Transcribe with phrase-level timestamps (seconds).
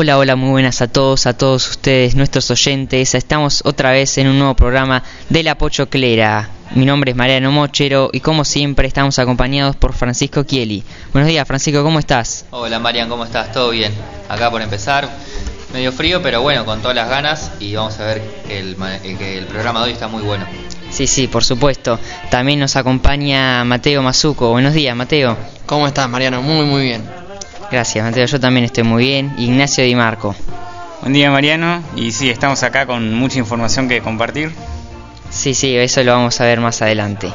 [0.00, 3.16] Hola, hola, muy buenas a todos, a todos ustedes, nuestros oyentes.
[3.16, 6.50] Estamos otra vez en un nuevo programa de La Pochoclera.
[6.76, 10.84] Mi nombre es Mariano Mochero y como siempre estamos acompañados por Francisco Chieli.
[11.12, 12.44] Buenos días, Francisco, ¿cómo estás?
[12.52, 13.50] Hola, Marian, ¿cómo estás?
[13.50, 13.92] ¿Todo bien?
[14.28, 15.10] Acá por empezar,
[15.72, 18.76] medio frío, pero bueno, con todas las ganas y vamos a ver que el,
[19.18, 20.46] que el programa de hoy está muy bueno.
[20.90, 21.98] Sí, sí, por supuesto.
[22.30, 24.50] También nos acompaña Mateo Mazuco.
[24.50, 25.36] Buenos días, Mateo.
[25.66, 26.40] ¿Cómo estás, Mariano?
[26.40, 27.27] Muy, muy bien.
[27.70, 28.24] Gracias, Mateo.
[28.24, 29.34] Yo también estoy muy bien.
[29.36, 30.34] Ignacio Di Marco.
[31.02, 31.82] Buen día, Mariano.
[31.94, 34.50] Y sí, estamos acá con mucha información que compartir.
[35.30, 37.30] Sí, sí, eso lo vamos a ver más adelante.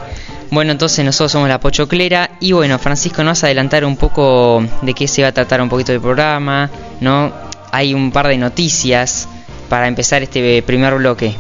[0.50, 5.08] Bueno, entonces nosotros somos la Pochoclera y bueno, Francisco, nos adelantar un poco de qué
[5.08, 7.32] se va a tratar un poquito del programa, ¿no?
[7.72, 9.28] Hay un par de noticias
[9.70, 11.36] para empezar este primer bloque.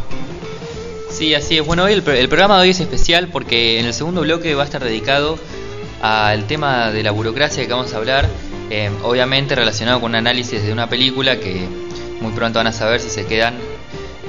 [1.12, 1.66] Sí, así es.
[1.66, 4.64] Bueno, hoy el, el programa de hoy es especial porque en el segundo bloque va
[4.64, 5.38] a estar dedicado
[6.02, 8.28] al tema de la burocracia que vamos a hablar
[8.76, 11.68] eh, obviamente relacionado con un análisis de una película que
[12.22, 13.54] muy pronto van a saber si se quedan.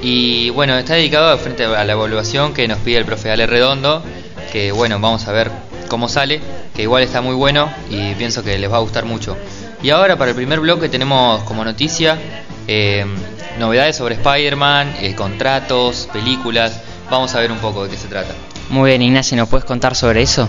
[0.03, 4.03] Y bueno, está dedicado frente a la evaluación que nos pide el profe Ale Redondo,
[4.51, 5.49] que bueno, vamos a ver
[5.87, 6.41] cómo sale,
[6.75, 9.35] que igual está muy bueno y pienso que les va a gustar mucho.
[9.81, 12.19] Y ahora para el primer bloque tenemos como noticia
[12.67, 13.03] eh,
[13.57, 16.81] novedades sobre Spider-Man, eh, contratos, películas.
[17.09, 18.35] Vamos a ver un poco de qué se trata.
[18.69, 20.47] Muy bien, Ignacio, ¿nos puedes contar sobre eso?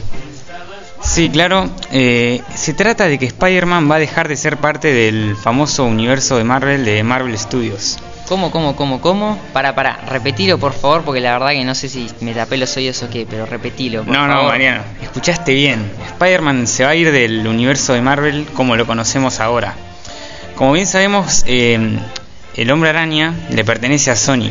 [1.02, 1.69] Sí, claro.
[1.93, 6.37] Eh, se trata de que Spider-Man va a dejar de ser parte del famoso universo
[6.37, 7.98] de Marvel de Marvel Studios.
[8.28, 9.38] ¿Cómo, cómo, cómo, cómo?
[9.53, 12.76] Para, para, repetilo por favor, porque la verdad que no sé si me tapé los
[12.76, 14.03] oídos o qué, pero repetilo.
[14.03, 15.88] Por no, no, Mariano, escuchaste bien.
[16.09, 19.75] Spider-Man se va a ir del universo de Marvel como lo conocemos ahora.
[20.56, 21.99] Como bien sabemos, eh,
[22.56, 24.50] el hombre araña le pertenece a Sony.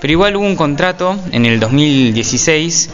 [0.00, 2.90] Pero igual hubo un contrato en el 2016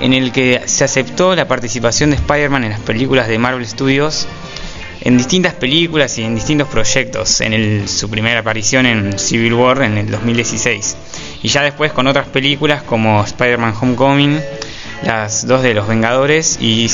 [0.00, 4.26] en el que se aceptó la participación de Spider-Man en las películas de Marvel Studios,
[5.02, 9.98] en distintas películas y en distintos proyectos, en su primera aparición en Civil War en
[9.98, 10.96] el 2016,
[11.42, 14.40] y ya después con otras películas como Spider-Man Homecoming,
[15.02, 16.90] las dos de los Vengadores y,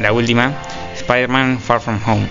[0.00, 0.52] la última,
[0.96, 2.26] Spider-Man Far From Home.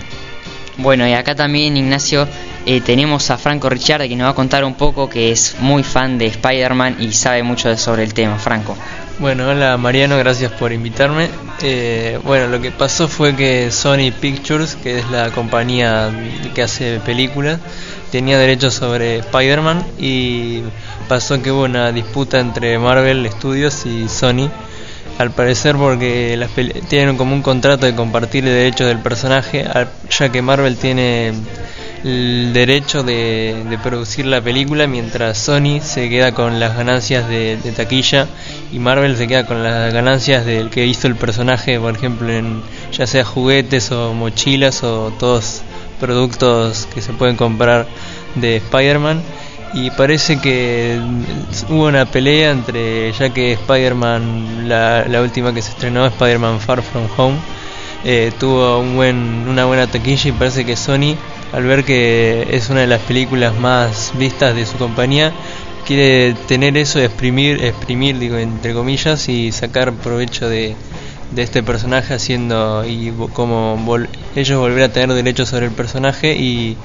[0.78, 2.26] Bueno, y acá también Ignacio
[2.64, 5.82] eh, tenemos a Franco Richard que nos va a contar un poco que es muy
[5.82, 8.38] fan de Spider-Man y sabe mucho sobre el tema.
[8.38, 8.76] Franco.
[9.18, 11.28] Bueno, hola Mariano, gracias por invitarme.
[11.60, 16.10] Eh, bueno, lo que pasó fue que Sony Pictures, que es la compañía
[16.54, 17.60] que hace películas,
[18.10, 20.62] tenía derechos sobre Spider-Man y
[21.08, 24.50] pasó que hubo una disputa entre Marvel Studios y Sony.
[25.18, 26.50] Al parecer porque las
[26.88, 29.64] tienen como un contrato de compartir derechos del personaje,
[30.10, 31.32] ya que Marvel tiene
[32.04, 38.26] el derecho de, producir la película mientras Sony se queda con las ganancias de, taquilla
[38.72, 42.62] y Marvel se queda con las ganancias del que hizo el personaje, por ejemplo, en
[42.92, 45.62] ya sea juguetes o mochilas o todos
[46.00, 47.86] productos que se pueden comprar
[48.34, 49.22] de Spider-Man.
[49.74, 51.00] Y parece que
[51.68, 56.82] hubo una pelea entre, ya que Spider-Man, la, la última que se estrenó, Spider-Man Far
[56.82, 57.36] From Home,
[58.04, 61.16] eh, tuvo un buen, una buena taquilla y parece que Sony
[61.52, 65.32] al ver que es una de las películas más vistas de su compañía,
[65.86, 70.74] quiere tener eso, exprimir, exprimir, digo, entre comillas, y sacar provecho de,
[71.30, 73.78] de este personaje haciendo y como
[74.34, 76.76] ellos volver a tener derechos sobre el personaje y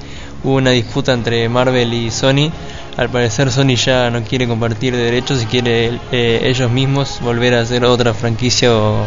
[0.44, 2.50] hubo una disputa entre Marvel y Sony.
[2.96, 7.60] Al parecer Sony ya no quiere compartir derechos y quiere eh, ellos mismos volver a
[7.60, 9.06] hacer otra franquicia o,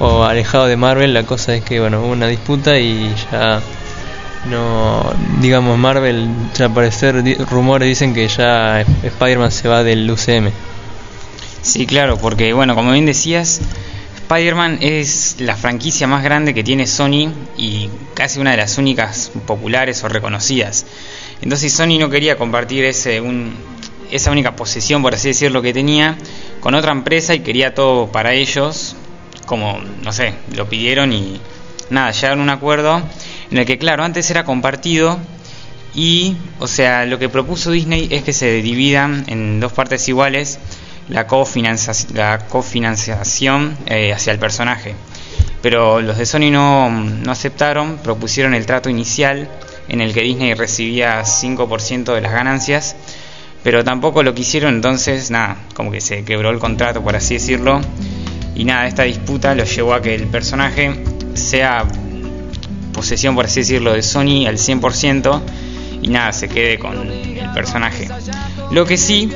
[0.00, 1.14] o alejado de Marvel.
[1.14, 3.60] La cosa es que bueno, hubo una disputa y ya
[4.50, 6.28] no digamos Marvel
[6.58, 10.50] al parecer rumores dicen que ya Spider-Man se va del UCM
[11.62, 13.60] sí claro porque bueno como bien decías
[14.22, 19.30] Spider-Man es la franquicia más grande que tiene Sony y casi una de las únicas
[19.46, 20.86] populares o reconocidas.
[21.42, 23.54] Entonces Sony no quería compartir ese un,
[24.10, 26.16] esa única posesión por así decirlo que tenía
[26.60, 28.96] con otra empresa y quería todo para ellos
[29.46, 31.40] como no sé lo pidieron y
[31.90, 33.02] nada llegaron a un acuerdo
[33.52, 35.18] en el que, claro, antes era compartido
[35.94, 40.58] y, o sea, lo que propuso Disney es que se dividan en dos partes iguales
[41.12, 41.26] la,
[42.14, 44.94] la cofinanciación eh, hacia el personaje.
[45.60, 49.48] Pero los de Sony no, no aceptaron, propusieron el trato inicial
[49.88, 52.96] en el que Disney recibía 5% de las ganancias,
[53.62, 57.80] pero tampoco lo quisieron, entonces nada, como que se quebró el contrato, por así decirlo,
[58.54, 61.04] y nada, esta disputa lo llevó a que el personaje
[61.34, 61.84] sea
[62.92, 65.42] posesión, por así decirlo, de Sony al 100%
[66.02, 68.08] y nada, se quede con el personaje.
[68.72, 69.30] Lo que sí,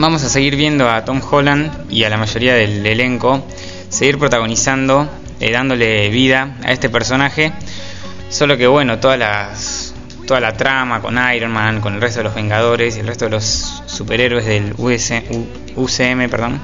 [0.00, 3.46] vamos a seguir viendo a Tom Holland y a la mayoría del elenco
[3.90, 5.08] seguir protagonizando,
[5.40, 7.52] eh, dándole vida a este personaje,
[8.30, 9.94] solo que bueno, todas las
[10.26, 13.24] toda la trama con Iron Man, con el resto de los Vengadores y el resto
[13.26, 16.60] de los superhéroes del UCM, perdón,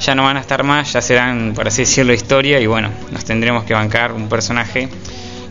[0.00, 3.24] ya no van a estar más, ya serán, por así decirlo, historia y bueno, nos
[3.24, 4.88] tendremos que bancar un personaje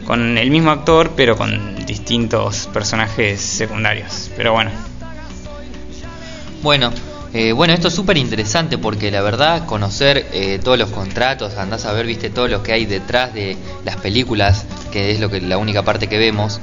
[0.05, 4.29] con el mismo actor, pero con distintos personajes secundarios.
[4.35, 4.71] Pero bueno.
[6.61, 6.91] Bueno,
[7.37, 11.83] eh, bueno, esto es súper interesante porque la verdad conocer eh, todos los contratos, andás
[11.83, 15.41] a ver, viste, todo lo que hay detrás de las películas, que es lo que
[15.41, 16.61] la única parte que vemos,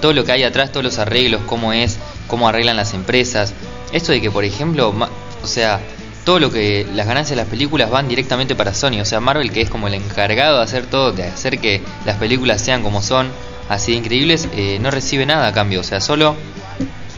[0.00, 3.52] todo lo que hay atrás, todos los arreglos, cómo es, cómo arreglan las empresas.
[3.92, 4.94] Esto de que, por ejemplo,
[5.42, 5.78] o sea,
[6.24, 9.52] todo lo que las ganancias de las películas van directamente para Sony, o sea, Marvel
[9.52, 13.02] que es como el encargado de hacer todo, de hacer que las películas sean como
[13.02, 13.28] son,
[13.68, 16.34] así de increíbles, eh, no recibe nada a cambio, o sea, solo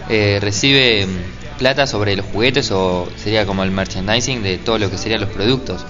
[0.09, 1.07] eh, recibe
[1.57, 5.31] plata sobre los juguetes o sería como el merchandising de todo lo que serían los
[5.31, 5.85] productos.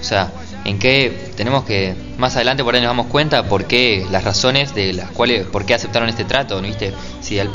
[0.00, 0.32] O sea,
[0.64, 4.74] en qué tenemos que más adelante por ahí nos damos cuenta por qué las razones
[4.74, 6.92] de las cuales por qué aceptaron este trato, ¿no viste?
[7.20, 7.50] Si al,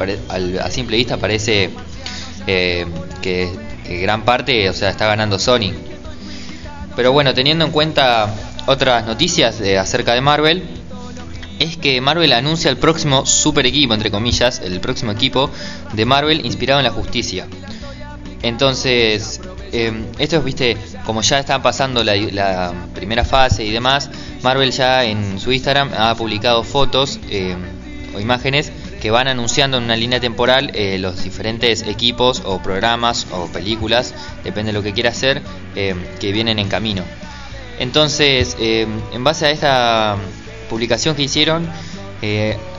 [0.62, 1.69] a simple vista parece
[2.48, 2.86] eh,
[3.21, 3.50] que
[4.01, 5.71] gran parte, o sea, está ganando Sony.
[6.95, 8.33] Pero bueno, teniendo en cuenta
[8.65, 10.63] otras noticias de, acerca de Marvel,
[11.60, 15.50] es que Marvel anuncia el próximo super equipo, entre comillas, el próximo equipo
[15.94, 17.48] de Marvel inspirado en la justicia.
[18.42, 19.40] Entonces,
[19.72, 24.10] eh, esto es, viste, como ya están pasando la, primera fase y demás,
[24.42, 27.56] Marvel ya en su Instagram ha publicado fotos eh,
[28.16, 28.72] o imágenes
[29.02, 34.14] que van anunciando en una línea temporal eh, los diferentes equipos o programas o películas,
[34.44, 35.42] depende de lo que quiera hacer,
[35.76, 37.04] eh, que vienen en camino.
[37.80, 40.18] Entonces, en base a esta
[40.74, 41.70] publicación que hicieron,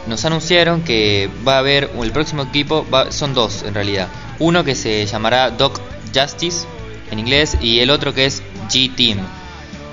[0.08, 4.08] nos anunciaron que va a haber el próximo equipo, son dos en realidad.
[4.41, 5.81] Uno que se llamará Doc
[6.12, 6.67] Justice
[7.12, 9.19] en inglés y el otro que es G-Team,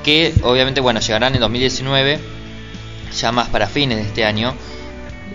[0.04, 2.20] que obviamente bueno llegarán en 2019,
[3.16, 4.56] ya más para fines de este año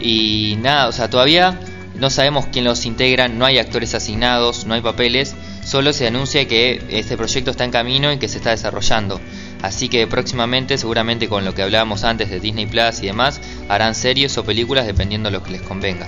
[0.01, 1.61] y nada, o sea, todavía
[1.95, 6.49] no sabemos quién los integra, no hay actores asignados, no hay papeles, solo se anuncia
[6.49, 9.21] que este proyecto está en camino y que se está desarrollando.
[9.63, 13.95] Así que próximamente, seguramente con lo que hablábamos antes de Disney Plus y demás, harán
[13.95, 16.07] series o películas dependiendo de lo que les convenga.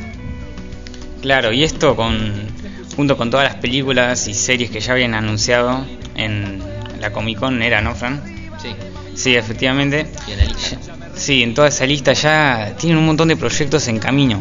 [1.23, 2.47] Claro, y esto con
[2.95, 5.87] junto con todas las películas y series que ya habían anunciado
[6.17, 6.61] en
[7.01, 8.21] la Comic Con era, ¿no, Fran?
[8.61, 8.71] Sí.
[9.15, 10.07] Sí, efectivamente.
[10.27, 10.79] Y en la lista.
[11.15, 14.41] Sí, en toda esa lista ya tienen un montón de proyectos en camino.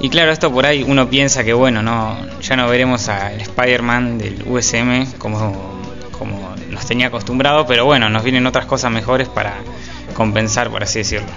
[0.00, 4.16] Y claro, esto por ahí uno piensa que bueno, no ya no veremos al Spider-Man
[4.16, 5.79] del USM como,
[6.90, 9.54] tenía acostumbrado, pero bueno, nos vienen otras cosas mejores para
[10.12, 11.28] compensar, por así decirlo.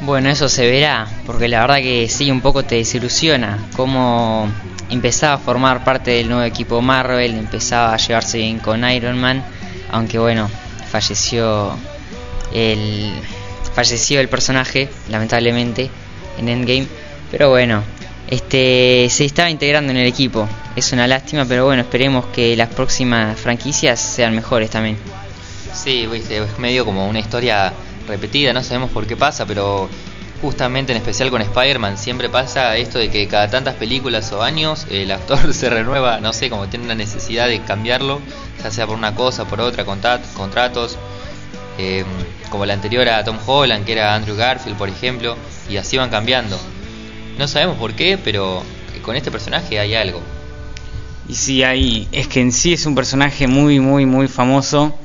[0.00, 4.50] Bueno, eso se verá, porque la verdad que sí, un poco te desilusiona cómo
[4.90, 9.44] empezaba a formar parte del nuevo equipo Marvel, empezaba a llevarse bien con Iron Man,
[9.92, 10.50] aunque bueno,
[10.90, 11.76] falleció
[12.52, 13.12] el
[13.72, 15.90] falleció el personaje, lamentablemente,
[16.38, 16.88] en Endgame.
[17.30, 17.84] Pero bueno,
[18.28, 20.48] este se estaba integrando en el equipo.
[20.74, 24.98] Es una lástima, pero bueno, esperemos que las próximas franquicias sean mejores también.
[25.74, 27.72] Sí, es medio como una historia
[28.08, 29.88] repetida, no sabemos por qué pasa, pero
[30.40, 34.86] justamente en especial con Spider-Man siempre pasa esto de que cada tantas películas o años
[34.90, 38.20] el actor se renueva, no sé, como tiene una necesidad de cambiarlo,
[38.62, 40.98] ya sea por una cosa, por otra, contratos.
[41.78, 42.04] Eh,
[42.48, 45.36] como la anterior a Tom Holland, que era Andrew Garfield, por ejemplo,
[45.68, 46.58] y así van cambiando.
[47.38, 48.62] No sabemos por qué, pero
[49.02, 50.22] con este personaje hay algo.
[51.28, 54.96] Y sí, hay, es que en sí es un personaje muy, muy, muy famoso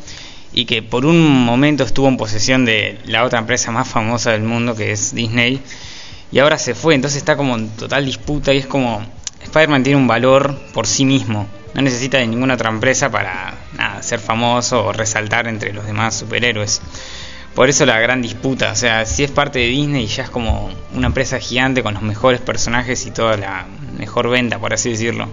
[0.53, 4.43] y que por un momento estuvo en posesión de la otra empresa más famosa del
[4.43, 5.61] mundo, que es Disney,
[6.31, 9.05] y ahora se fue, entonces está como en total disputa y es como
[9.43, 13.53] Spider-Man tiene un valor por sí mismo, no necesita de ninguna otra empresa para
[14.01, 16.81] ser famoso o resaltar entre los demás superhéroes.
[17.55, 20.71] Por eso la gran disputa, o sea, si es parte de Disney ya es como
[20.93, 23.67] una empresa gigante con los mejores personajes y toda la
[23.97, 25.27] mejor venta, por así decirlo.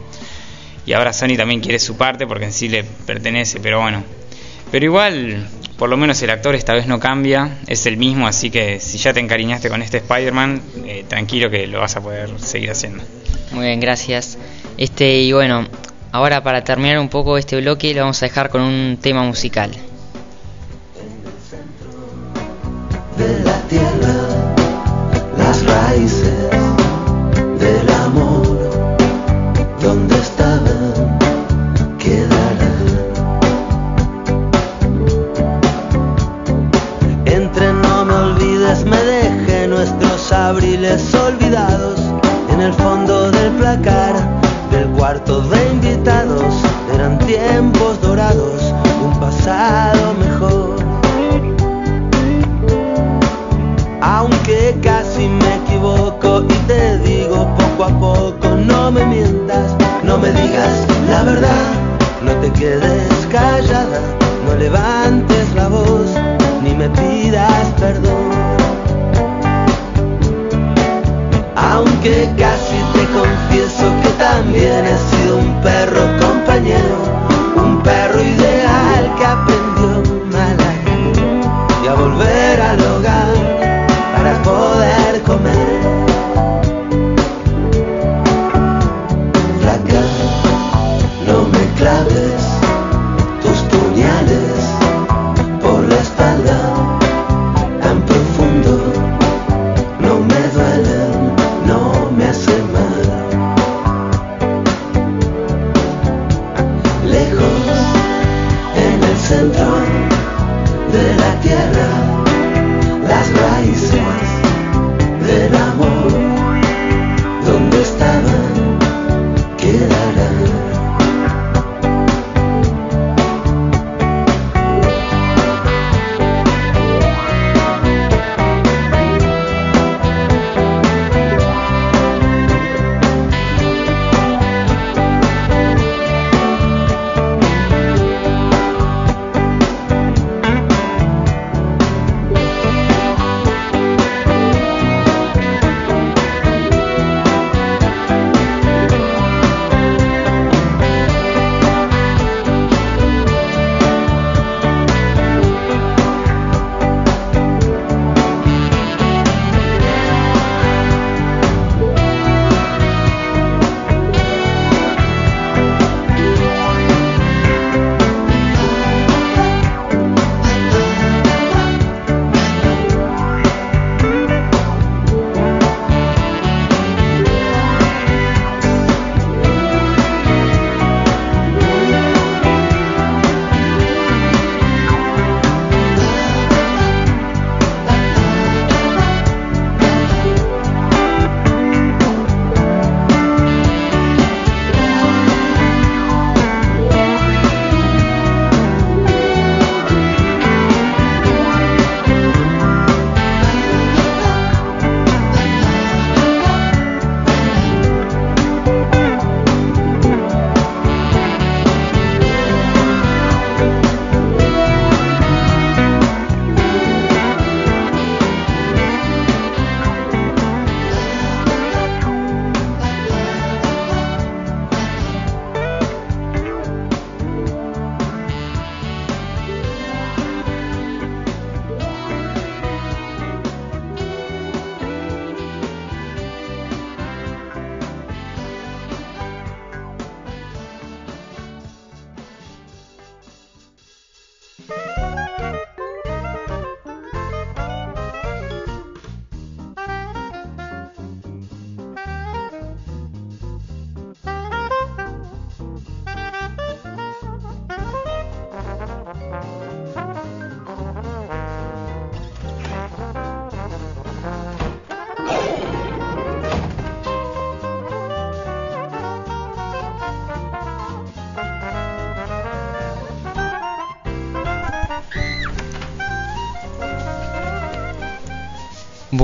[0.85, 4.03] Y ahora Sony también quiere su parte porque en sí le pertenece, pero bueno.
[4.73, 5.47] Pero igual,
[5.77, 8.99] por lo menos el actor esta vez no cambia, es el mismo, así que si
[8.99, 13.05] ya te encariñaste con este Spider-Man, eh, tranquilo que lo vas a poder seguir haciendo.
[13.53, 14.39] Muy bien, gracias.
[14.77, 15.69] Este, y bueno,
[16.11, 19.71] ahora para terminar un poco este bloque lo vamos a dejar con un tema musical.
[41.15, 42.01] Olvidados
[42.53, 44.15] en el fondo del placar
[44.71, 46.55] del cuarto de invitados.
[46.95, 47.68] Eran tiempos
[62.23, 64.01] no te quedes callada,
[64.47, 66.09] no levantes la voz,
[66.63, 68.31] ni me pidas perdón.
[71.55, 76.97] Aunque casi te confieso que también he sido un perro compañero,
[77.57, 78.38] un perro y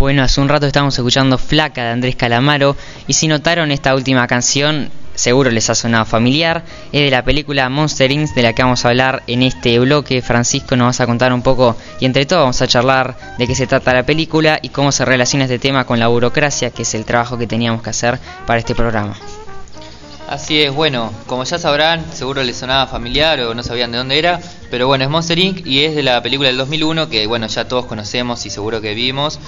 [0.05, 4.27] Bueno, hace un rato estábamos escuchando Flaca de Andrés Calamaro y si notaron esta última
[4.27, 8.35] canción, seguro les ha sonado familiar, es de la película Monster Inc.
[8.35, 10.21] de la que vamos a hablar en este bloque.
[10.21, 13.55] Francisco nos vas a contar un poco y entre todos vamos a charlar de qué
[13.55, 16.95] se trata la película y cómo se relaciona este tema con la burocracia, que es
[16.95, 19.17] el trabajo que teníamos que hacer para este programa.
[20.35, 24.19] Así es, bueno, como ya sabrán, seguro les sonaba familiar o no sabían de dónde
[24.19, 25.65] era, pero bueno, es Monster Inc.
[25.65, 28.95] y es de la película del 2001 que bueno, ya todos conocemos y seguro que
[28.95, 29.39] vimos,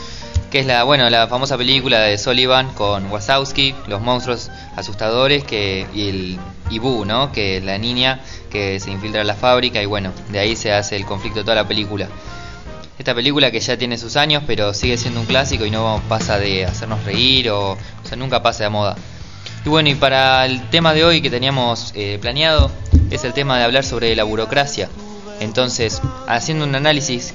[0.48, 5.88] que es la bueno, la famosa película de Sullivan con Wazowski, los monstruos asustadores que
[5.92, 6.38] y el
[6.70, 7.32] y Boo, ¿no?
[7.32, 10.72] Que es la niña que se infiltra en la fábrica y bueno, de ahí se
[10.72, 12.06] hace el conflicto de toda la película.
[12.96, 16.38] Esta película que ya tiene sus años, pero sigue siendo un clásico y no pasa
[16.38, 18.96] de hacernos reír o, o sea, nunca pasa de moda.
[19.66, 22.70] Y bueno, y para el tema de hoy que teníamos eh, planeado,
[23.11, 24.88] es el tema de hablar sobre la burocracia.
[25.40, 27.35] Entonces, haciendo un análisis,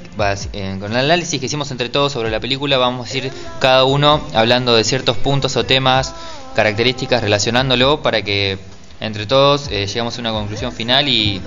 [0.54, 3.84] eh, con el análisis que hicimos entre todos sobre la película, vamos a ir cada
[3.84, 6.16] uno hablando de ciertos puntos o temas,
[6.56, 8.58] características, relacionándolo para que
[9.02, 11.42] entre todos eh, lleguemos a una conclusión final y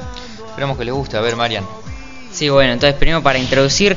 [0.47, 1.17] esperemos que les guste.
[1.17, 1.64] A ver, Marian.
[2.31, 3.97] Sí, bueno, entonces primero para introducir,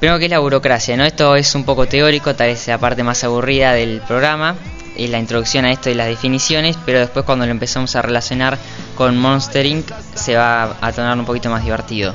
[0.00, 1.04] primero que es la burocracia, ¿no?
[1.04, 4.56] Esto es un poco teórico, tal vez la parte más aburrida del programa,
[4.96, 8.58] y la introducción a esto y las definiciones, pero después cuando lo empezamos a relacionar
[8.94, 9.86] con Monster Inc.
[10.14, 12.14] se va a tornar un poquito más divertido.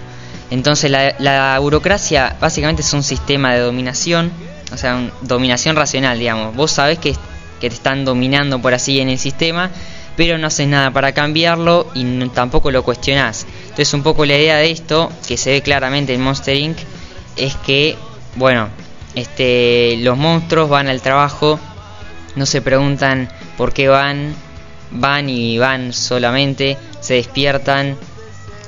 [0.52, 4.32] Entonces la, burocracia básicamente es un sistema de dominación,
[4.74, 6.56] o sea, un, dominación racional, digamos.
[6.56, 7.14] Vos sabés que,
[7.60, 9.70] que te están dominando por así en el sistema,
[10.16, 13.46] pero no haces nada para cambiarlo y tampoco lo cuestionás.
[13.64, 16.78] Entonces un poco la idea de esto, que se ve claramente en Monster Inc.,
[17.36, 17.96] es que,
[18.36, 18.68] bueno,
[19.16, 21.60] este, los monstruos van al trabajo
[22.40, 24.34] no se preguntan por qué van,
[24.92, 27.98] van y van solamente, se despiertan,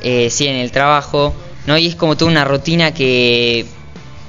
[0.01, 1.33] eh, siguen el trabajo,
[1.65, 1.77] ¿no?
[1.77, 3.65] Y es como toda una rutina que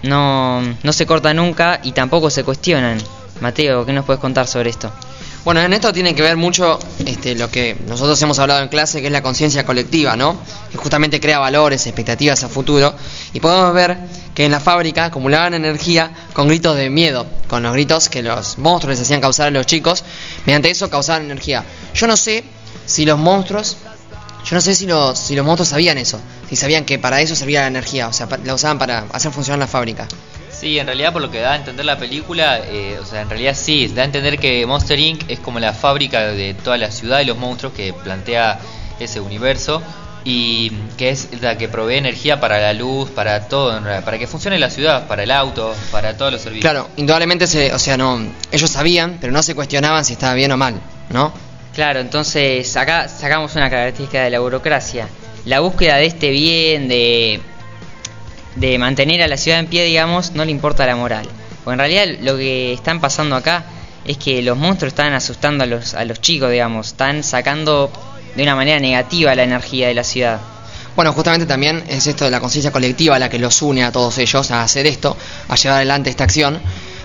[0.04, 2.99] no, no se corta nunca y tampoco se cuestionan.
[3.40, 4.92] Mateo, ¿qué nos puedes contar sobre esto?
[5.44, 9.00] Bueno, en esto tiene que ver mucho este, lo que nosotros hemos hablado en clase,
[9.00, 10.37] que es la conciencia colectiva, ¿no?
[10.70, 12.94] Que justamente crea valores, expectativas a futuro.
[13.32, 13.99] Y podemos ver
[14.37, 18.56] que en la fábrica acumulaban energía con gritos de miedo, con los gritos que los
[18.58, 20.04] monstruos les hacían causar a los chicos.
[20.46, 21.64] Mediante eso causaban energía.
[21.92, 22.44] Yo no sé
[22.87, 23.78] si los monstruos,
[24.44, 27.34] yo no sé si los, si los monstruos sabían eso, si sabían que para eso
[27.34, 30.06] servía la energía, o sea, la usaban para hacer funcionar la fábrica.
[30.62, 33.28] Sí, en realidad por lo que da a entender la película, eh, o sea, en
[33.28, 35.28] realidad sí, da a entender que Monster Inc.
[35.28, 38.61] es como la fábrica de toda la ciudad y los monstruos que plantea
[39.00, 39.83] ese universo
[40.23, 44.56] y que es la que provee energía para la luz, para todo, para que funcione
[44.56, 46.71] la ciudad, para el auto, para todos los servicios.
[46.71, 48.21] Claro, indudablemente, se, o sea, no,
[48.52, 51.32] ellos sabían, pero no se cuestionaban si estaba bien o mal, ¿no?
[51.75, 55.08] Claro, entonces acá sacamos una característica de la burocracia,
[55.45, 57.41] la búsqueda de este bien, de
[58.56, 61.28] de mantener a la ciudad en pie, digamos, no le importa la moral.
[61.65, 63.65] Porque en realidad lo que están pasando acá
[64.04, 67.91] es que los monstruos están asustando a los, a los chicos, digamos, están sacando
[68.34, 70.41] de una manera negativa la energía de la ciudad.
[70.95, 74.19] Bueno, justamente también es esto de la conciencia colectiva la que los une a todos
[74.19, 75.17] ellos a hacer esto,
[75.49, 76.60] a llevar adelante esta acción.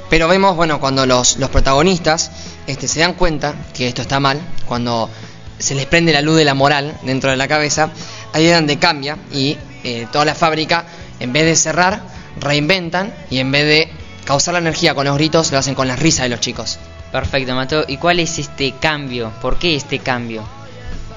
[0.09, 2.31] Pero vemos, bueno, cuando los, los protagonistas
[2.65, 5.09] este, se dan cuenta que esto está mal, cuando
[5.57, 7.89] se les prende la luz de la moral dentro de la cabeza,
[8.33, 10.85] ahí es donde cambia y eh, toda la fábrica
[11.19, 12.01] en vez de cerrar,
[12.39, 13.91] reinventan y en vez de
[14.25, 16.79] causar la energía con los gritos, lo hacen con la risa de los chicos.
[17.11, 17.85] Perfecto, Mateo.
[17.87, 19.31] ¿Y cuál es este cambio?
[19.41, 20.43] ¿Por qué este cambio?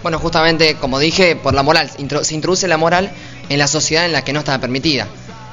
[0.02, 1.90] Bueno, justamente, como dije, por la moral.
[2.22, 3.10] Se introduce la moral
[3.48, 5.06] en la sociedad en la que no estaba permitida.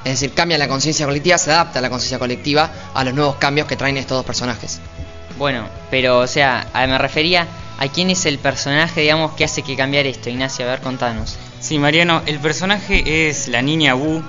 [0.05, 3.67] Es decir, cambia la conciencia colectiva, se adapta la conciencia colectiva a los nuevos cambios
[3.67, 4.79] que traen estos dos personajes.
[5.37, 9.75] Bueno, pero, o sea, me refería a quién es el personaje, digamos, que hace que
[9.75, 10.29] cambiar esto.
[10.29, 11.37] Ignacio, a ver, contanos.
[11.67, 14.23] Sí, Mariano, el personaje es la niña Wu,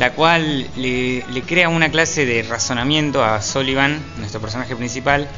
[0.00, 5.28] la cual le, crea una clase de razonamiento a Sullivan, nuestro personaje principal,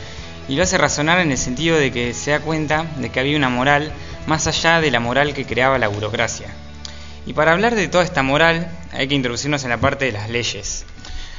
[0.49, 3.37] y lo hace razonar en el sentido de que se da cuenta de que había
[3.37, 3.91] una moral
[4.29, 6.47] más allá de la moral que creaba la burocracia.
[7.27, 10.31] Y para hablar de toda esta moral hay que introducirnos en la parte de las
[10.31, 10.87] leyes.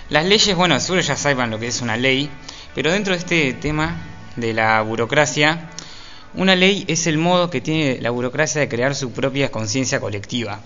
[0.09, 2.29] Las leyes, bueno, seguro ya saben lo que es una ley,
[2.75, 3.95] pero dentro de este tema
[4.35, 5.69] de la burocracia,
[6.37, 10.61] una ley es el modo que tiene la burocracia de crear su propia conciencia colectiva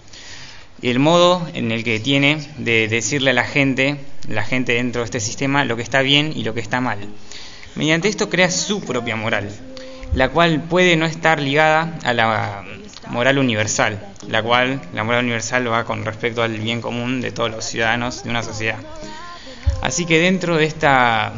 [0.81, 5.05] el modo en el que tiene de decirle a la gente, la gente dentro de
[5.05, 6.99] este sistema, lo que está bien y lo que está mal.
[7.75, 9.49] Mediante esto crea su propia moral,
[10.13, 12.63] la cual puede no estar ligada a la
[13.07, 17.51] moral universal, la cual la moral universal va con respecto al bien común de todos
[17.51, 18.79] los ciudadanos de una sociedad.
[19.81, 21.33] Así que dentro de esta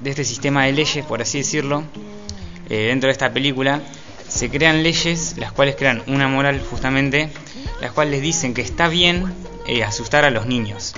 [0.00, 1.84] de este sistema de leyes, por así decirlo,
[2.68, 3.80] eh, dentro de esta película,
[4.28, 7.28] se crean leyes las cuales crean una moral justamente
[7.80, 9.34] las cuales dicen que está bien
[9.66, 10.94] eh, asustar a los niños.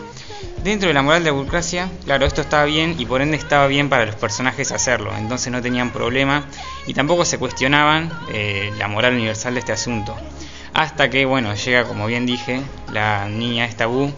[0.62, 3.66] Dentro de la moral de la burocracia, claro, esto estaba bien y por ende estaba
[3.66, 6.46] bien para los personajes hacerlo, entonces no tenían problema
[6.86, 10.16] y tampoco se cuestionaban eh, la moral universal de este asunto.
[10.72, 14.10] Hasta que, bueno, llega, como bien dije, la niña esta Bu,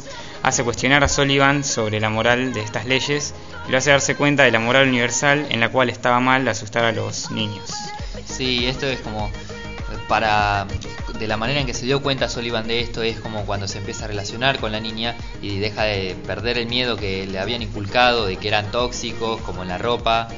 [0.47, 3.35] hace cuestionar a Sullivan sobre la moral de estas leyes
[3.67, 6.85] y lo hace darse cuenta de la moral universal en la cual estaba mal asustar
[6.85, 7.69] a los niños.
[8.25, 9.29] Sí, esto es como
[10.09, 10.69] para
[11.19, 13.79] de la manera en que se dio cuenta Sullivan de esto es como cuando se
[13.79, 17.63] empieza a relacionar con la niña y deja de perder el miedo que le habían
[17.63, 20.29] inculcado de que eran tóxicos, como en la ropa,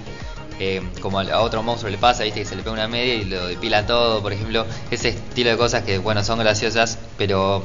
[0.59, 3.25] eh, como a otro monstruo le pasa, viste que se le pega una media y
[3.27, 7.63] lo depila todo, por ejemplo, ese estilo de cosas que bueno son graciosas, pero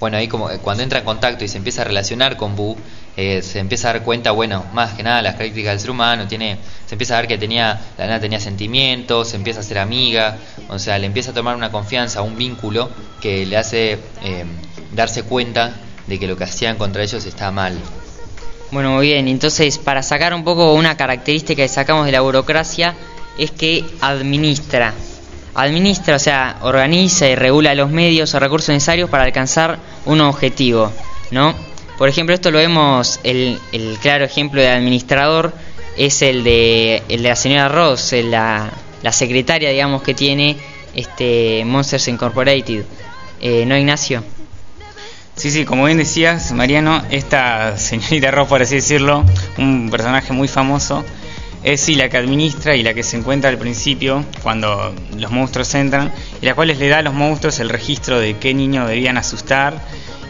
[0.00, 2.76] bueno ahí como cuando entra en contacto y se empieza a relacionar con Boo,
[3.16, 6.26] eh, se empieza a dar cuenta, bueno, más que nada las características del ser humano,
[6.26, 9.78] tiene, se empieza a ver que tenía, la nena tenía sentimientos, se empieza a ser
[9.78, 10.36] amiga,
[10.68, 14.44] o sea, le empieza a tomar una confianza, un vínculo que le hace eh,
[14.92, 15.74] darse cuenta
[16.08, 17.78] de que lo que hacían contra ellos está mal.
[18.72, 22.96] Bueno, muy bien, entonces para sacar un poco una característica que sacamos de la burocracia
[23.38, 24.92] es que administra.
[25.54, 30.92] Administra, o sea, organiza y regula los medios o recursos necesarios para alcanzar un objetivo,
[31.30, 31.54] ¿no?
[31.98, 35.52] Por ejemplo, esto lo vemos, el, el claro ejemplo de administrador
[35.96, 38.72] es el de, el de la señora Ross, la,
[39.12, 40.56] secretaria, digamos, que tiene
[40.94, 42.84] este Monsters Incorporated.
[43.40, 44.24] Eh, ¿No, Ignacio?
[45.36, 49.24] Sí, sí, como bien decías, Mariano, esta señorita Ross, por así decirlo,
[49.58, 51.04] un personaje muy famoso,
[51.64, 55.74] es sí la que administra y la que se encuentra al principio cuando los monstruos
[55.74, 59.16] entran y la cual le da a los monstruos el registro de qué niño debían
[59.16, 59.80] asustar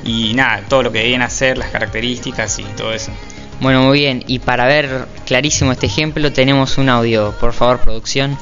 [0.05, 3.11] y nada, todo lo que debían hacer, las características y todo eso.
[3.61, 8.37] Bueno, muy bien, y para ver clarísimo este ejemplo tenemos un audio, por favor, producción.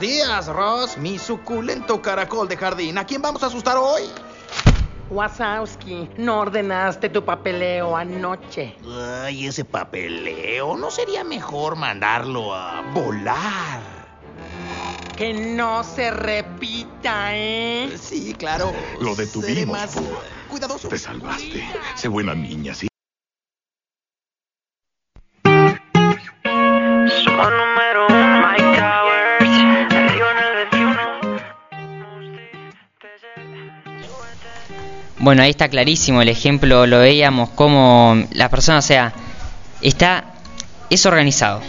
[0.00, 2.96] Buenos días, Ross, mi suculento caracol de jardín.
[2.96, 4.04] ¿A quién vamos a asustar hoy?
[5.10, 8.76] Wazowski, no ordenaste tu papeleo anoche.
[9.22, 10.74] Ay, ese papeleo.
[10.78, 13.82] ¿No sería mejor mandarlo a volar?
[15.18, 17.94] Que no se repita, ¿eh?
[18.00, 18.72] Sí, claro.
[19.02, 19.96] Lo detuvimos, más
[20.48, 20.88] cuidadoso.
[20.88, 21.62] Te salvaste.
[21.94, 22.88] Sé buena niña, ¿sí?
[27.22, 28.19] Somos número
[35.20, 39.12] Bueno, ahí está clarísimo el ejemplo, lo veíamos como la persona, o sea,
[39.82, 40.32] está,
[40.88, 41.60] es organizado.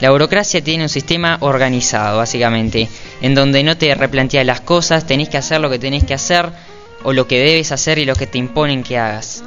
[0.00, 2.88] La burocracia tiene un sistema organizado, básicamente,
[3.20, 6.52] en donde no te replanteas las cosas, tenés que hacer lo que tenés que hacer,
[7.02, 9.42] o lo que debes hacer y lo que te imponen que hagas.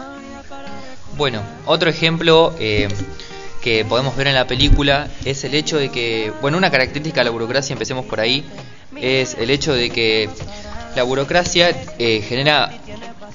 [1.15, 2.89] Bueno, otro ejemplo eh,
[3.62, 7.26] que podemos ver en la película es el hecho de que, bueno, una característica de
[7.26, 8.46] la burocracia, empecemos por ahí,
[8.98, 10.30] es el hecho de que
[10.96, 12.72] la burocracia eh, genera,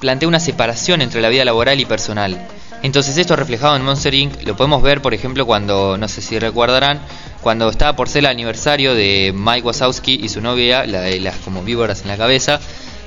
[0.00, 2.48] plantea una separación entre la vida laboral y personal.
[2.82, 4.42] Entonces esto reflejado en Monster Inc.
[4.42, 7.00] lo podemos ver, por ejemplo, cuando, no sé si recordarán,
[7.42, 11.36] cuando estaba por ser el aniversario de Mike Wazowski y su novia, la de las
[11.36, 12.58] como víboras en la cabeza.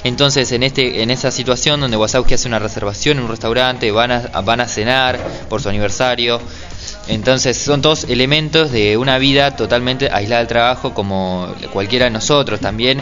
[0.04, 4.12] Entonces en este en esa situación donde Wazowski hace una reservación en un restaurante, van
[4.12, 5.18] a, van a cenar
[5.50, 6.42] por su aniversario.
[7.08, 12.60] Entonces son todos elementos de una vida totalmente aislada del trabajo como cualquiera de nosotros
[12.60, 13.02] también.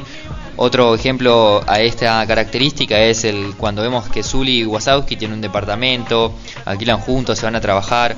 [0.58, 5.42] Otro ejemplo a esta característica es el cuando vemos que Zully y Wazowski tienen un
[5.42, 6.34] departamento,
[6.66, 8.16] alquilan juntos, se van a trabajar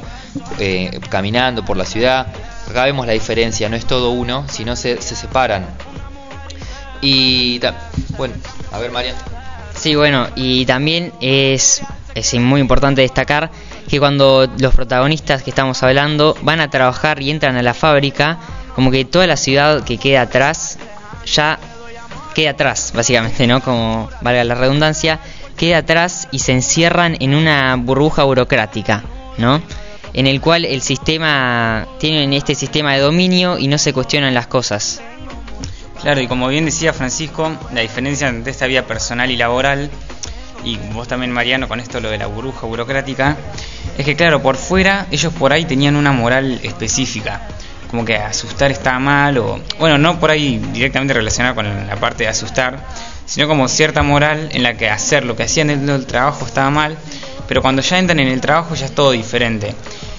[0.60, 2.28] eh, caminando por la ciudad.
[2.70, 5.66] Acá vemos la diferencia, no es todo uno, sino se, se separan.
[7.02, 7.60] Y
[8.18, 8.34] bueno,
[8.72, 9.16] a ver Marian.
[9.76, 11.82] Sí, bueno, y también es,
[12.16, 13.52] es muy importante destacar
[13.90, 18.40] que cuando los protagonistas que estamos hablando van a trabajar y entran a la fábrica,
[18.76, 20.78] como que toda la ciudad que queda atrás
[21.26, 21.60] ya
[22.34, 23.62] queda atrás, básicamente, ¿no?
[23.62, 25.20] Como valga la redundancia,
[25.58, 29.04] queda atrás y se encierran en una burbuja burocrática,
[29.38, 29.62] ¿no?
[30.14, 34.48] En el cual el sistema tienen este sistema de dominio y no se cuestionan las
[34.48, 35.02] cosas.
[36.02, 39.90] Claro, y como bien decía Francisco, la diferencia entre esta vida personal y laboral,
[40.66, 43.38] y vos también Mariano con esto lo de la burbuja burocrática,
[43.98, 47.48] es que claro, por fuera ellos por ahí tenían una moral específica,
[47.94, 52.24] como que asustar estaba mal, o bueno, no por ahí directamente relacionada con la parte
[52.24, 52.80] de asustar,
[53.28, 56.72] sino como cierta moral en la que hacer lo que hacían dentro del trabajo estaba
[56.72, 56.98] mal,
[57.48, 59.76] pero cuando ya entran en el trabajo ya es todo diferente.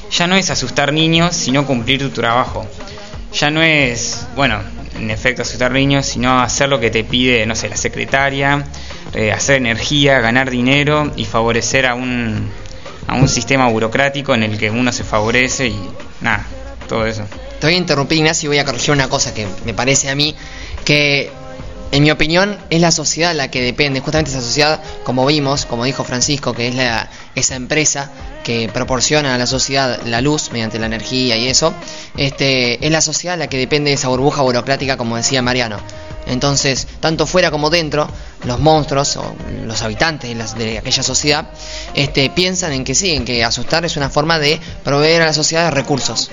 [0.09, 2.65] Ya no es asustar niños, sino cumplir tu trabajo.
[3.33, 4.61] Ya no es, bueno,
[4.97, 8.65] en efecto asustar niños, sino hacer lo que te pide, no sé, la secretaria,
[9.15, 12.53] eh, hacer energía, ganar dinero y favorecer a un,
[13.09, 16.47] a un sistema burocrático en el que uno se favorece y nada,
[16.89, 17.27] todo eso.
[17.65, 20.15] Te voy a interrumpir, Ignacio, y voy a corregir una cosa que me parece a
[20.15, 20.35] mí,
[20.85, 21.33] que
[21.93, 25.87] en mi opinión es la sociedad la que depende, justamente esa sociedad, como vimos, como
[25.87, 28.11] dijo Francisco, que es la, esa empresa
[28.45, 31.73] que proporciona a la sociedad la luz mediante la energía y eso,
[32.19, 35.79] este, es la sociedad la que depende de esa burbuja burocrática, como decía Mariano.
[36.27, 38.07] Entonces, tanto fuera como dentro,
[38.45, 41.49] los monstruos o los habitantes de, aquella sociedad
[41.95, 45.33] este, piensan en que sí, en que asustar es una forma de proveer a la
[45.33, 46.31] sociedad de recursos.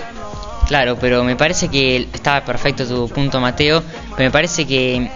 [0.72, 3.84] Claro, pero me parece que estaba perfecto tu punto, Mateo.
[4.16, 5.12] Pero me parece que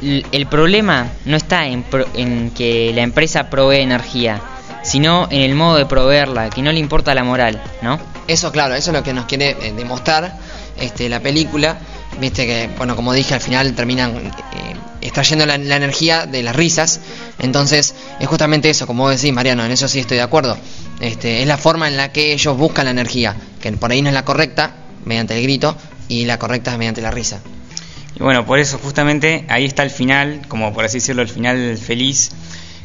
[0.00, 4.40] el problema no está en, pro- en que la empresa provee energía,
[4.84, 7.98] sino en el modo de proveerla, que no le importa la moral, ¿no?
[8.28, 10.36] Eso, claro, eso es lo que nos quiere eh, demostrar
[10.78, 11.78] este, la película.
[12.20, 17.00] Viste que, bueno, como dije, al final terminan eh, extrayendo la, energía de las risas.
[17.38, 20.56] Entonces, es justamente eso, como decís, Mariano, en eso sí estoy de acuerdo.
[21.00, 24.08] Este, es la forma en la que ellos buscan la energía, que por ahí no
[24.08, 25.76] es la correcta, mediante el grito,
[26.08, 27.40] y la correcta es mediante la risa.
[28.18, 31.76] Y bueno, por eso justamente ahí está el final, como por así decirlo, el final
[31.76, 32.30] feliz,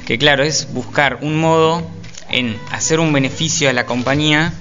[0.06, 1.88] que claro, es buscar un modo
[2.30, 4.54] en hacer un beneficio a la compañía,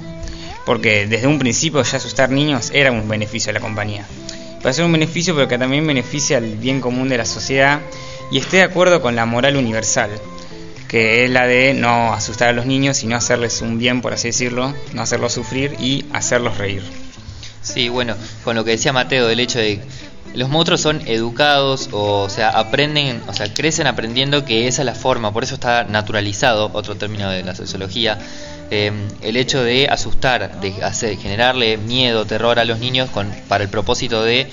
[0.67, 4.07] porque desde un principio ya asustar niños era un beneficio a la compañía.
[4.61, 7.81] Para hacer un beneficio, pero que también beneficia al bien común de la sociedad,
[8.31, 10.11] y esté de acuerdo con la moral universal,
[10.87, 14.29] que es la de no asustar a los niños, sino hacerles un bien, por así
[14.29, 16.83] decirlo, no hacerlos sufrir y hacerlos reír.
[17.63, 19.81] Sí, bueno, con lo que decía Mateo del hecho de
[20.35, 24.95] los monstruos son educados, o, sea, aprenden, o sea, crecen aprendiendo que esa es la
[24.95, 28.19] forma, por eso está naturalizado, otro término de la sociología,
[28.71, 33.65] eh, el hecho de asustar, de hacer, generarle miedo, terror a los niños con, para
[33.65, 34.47] el propósito de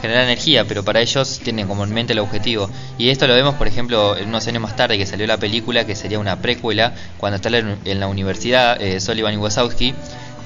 [0.00, 2.70] generar energía, pero para ellos tienen como en mente el objetivo.
[2.98, 5.84] Y esto lo vemos, por ejemplo, en unos años más tarde que salió la película,
[5.84, 9.94] que sería una precuela, cuando está en la universidad, eh, Sullivan y Wazowski,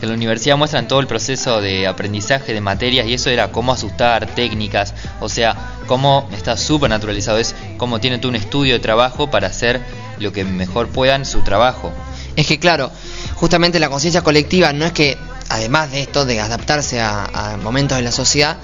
[0.01, 3.53] que en la universidad muestran todo el proceso de aprendizaje de materias y eso era
[3.53, 5.57] cómo asustar, técnicas, o sea,
[5.87, 9.81] cómo está súper naturalizado, es cómo tienen todo un estudio de trabajo para hacer
[10.19, 11.93] lo que mejor puedan su trabajo.
[12.37, 12.91] Es que claro,
[13.35, 15.17] justamente la conciencia colectiva no es que,
[15.49, 18.57] además de esto, de adaptarse a, momentos de la sociedad,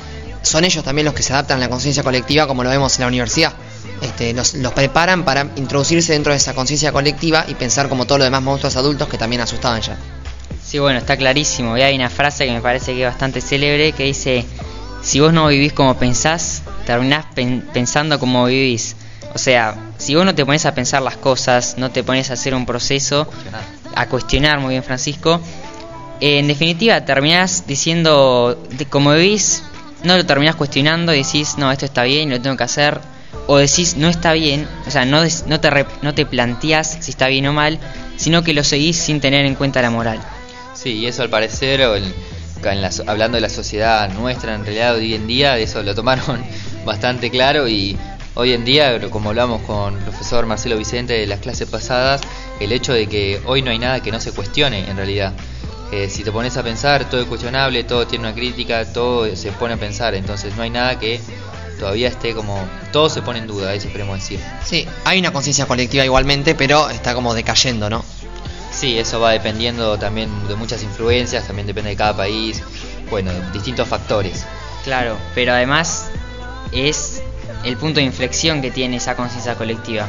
[0.42, 3.02] son ellos también los que se adaptan a la conciencia colectiva como lo vemos en
[3.02, 3.52] la universidad.
[4.00, 8.20] Este, los, los preparan para introducirse dentro de esa conciencia colectiva y pensar como todos
[8.20, 9.96] los demás monstruos adultos que también asustaban ya.
[10.64, 11.76] Sí, bueno, está clarísimo.
[11.76, 14.46] Y hay una frase que me parece que es bastante célebre que dice,
[15.02, 18.96] si vos no vivís como pensás, terminás pen- pensando como vivís.
[19.34, 22.34] O sea, si vos no te pones a pensar las cosas, no te pones a
[22.34, 23.28] hacer un proceso,
[23.94, 25.40] a cuestionar, muy bien Francisco,
[26.20, 29.62] en definitiva terminás diciendo de como vivís,
[30.02, 33.00] no lo terminás cuestionando y decís, no, esto está bien, lo tengo que hacer,
[33.46, 36.98] o decís, no está bien, o sea, no, des- no, te, re- no te planteás
[37.00, 37.78] si está bien o mal,
[38.16, 40.20] sino que lo seguís sin tener en cuenta la moral.
[40.74, 42.12] Sí, y eso al parecer, o el-
[42.64, 45.94] en la so- hablando de la sociedad nuestra en realidad hoy en día, eso lo
[45.94, 46.42] tomaron
[46.84, 47.96] bastante claro y
[48.34, 52.20] hoy en día, como hablamos con el profesor Marcelo Vicente de las clases pasadas,
[52.60, 55.32] el hecho de que hoy no hay nada que no se cuestione en realidad.
[55.92, 59.50] Eh, si te pones a pensar, todo es cuestionable, todo tiene una crítica, todo se
[59.52, 61.20] pone a pensar, entonces no hay nada que
[61.78, 62.62] todavía esté como...
[62.92, 64.38] Todo se pone en duda, eso queremos decir.
[64.64, 68.04] Sí, hay una conciencia colectiva igualmente, pero está como decayendo, ¿no?
[68.70, 72.62] Sí, eso va dependiendo también de muchas influencias, también depende de cada país,
[73.10, 74.44] bueno, distintos factores.
[74.84, 76.08] Claro, pero además
[76.72, 77.22] es
[77.64, 80.06] el punto de inflexión que tiene esa conciencia colectiva.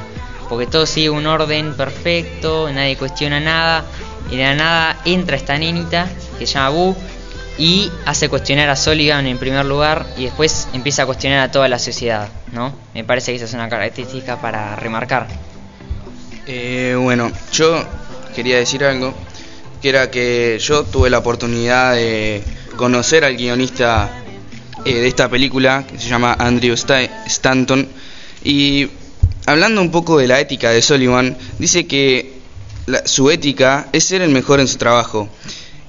[0.49, 3.86] Porque todo sigue un orden perfecto, nadie cuestiona nada,
[4.30, 6.95] y de la nada entra esta nenita que se llama Boo
[7.58, 11.67] y hace cuestionar a Sullivan en primer lugar y después empieza a cuestionar a toda
[11.67, 12.73] la sociedad, ¿no?
[12.93, 15.27] Me parece que esa es una característica para remarcar.
[16.47, 17.84] Eh, bueno, yo
[18.36, 19.13] quería decir algo,
[19.82, 22.43] que era que yo tuve la oportunidad de
[22.77, 24.20] conocer al guionista
[24.86, 27.88] eh, de esta película, que se llama Andrew Sta- Stanton,
[28.44, 28.89] y
[29.46, 32.34] hablando un poco de la ética de Sullivan, dice que
[33.06, 35.30] su ética es ser el mejor en su trabajo,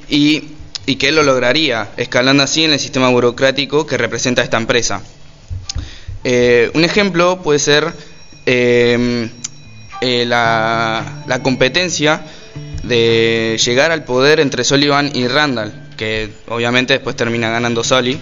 [0.09, 0.45] y,
[0.87, 5.03] y que él lo lograría, escalando así en el sistema burocrático que representa esta empresa.
[6.25, 7.93] Eh, un ejemplo puede ser
[8.47, 9.29] eh,
[10.01, 12.23] eh, la, la competencia
[12.85, 18.19] de llegar al poder entre Sullivan y Randall, que obviamente después termina ganando Sully,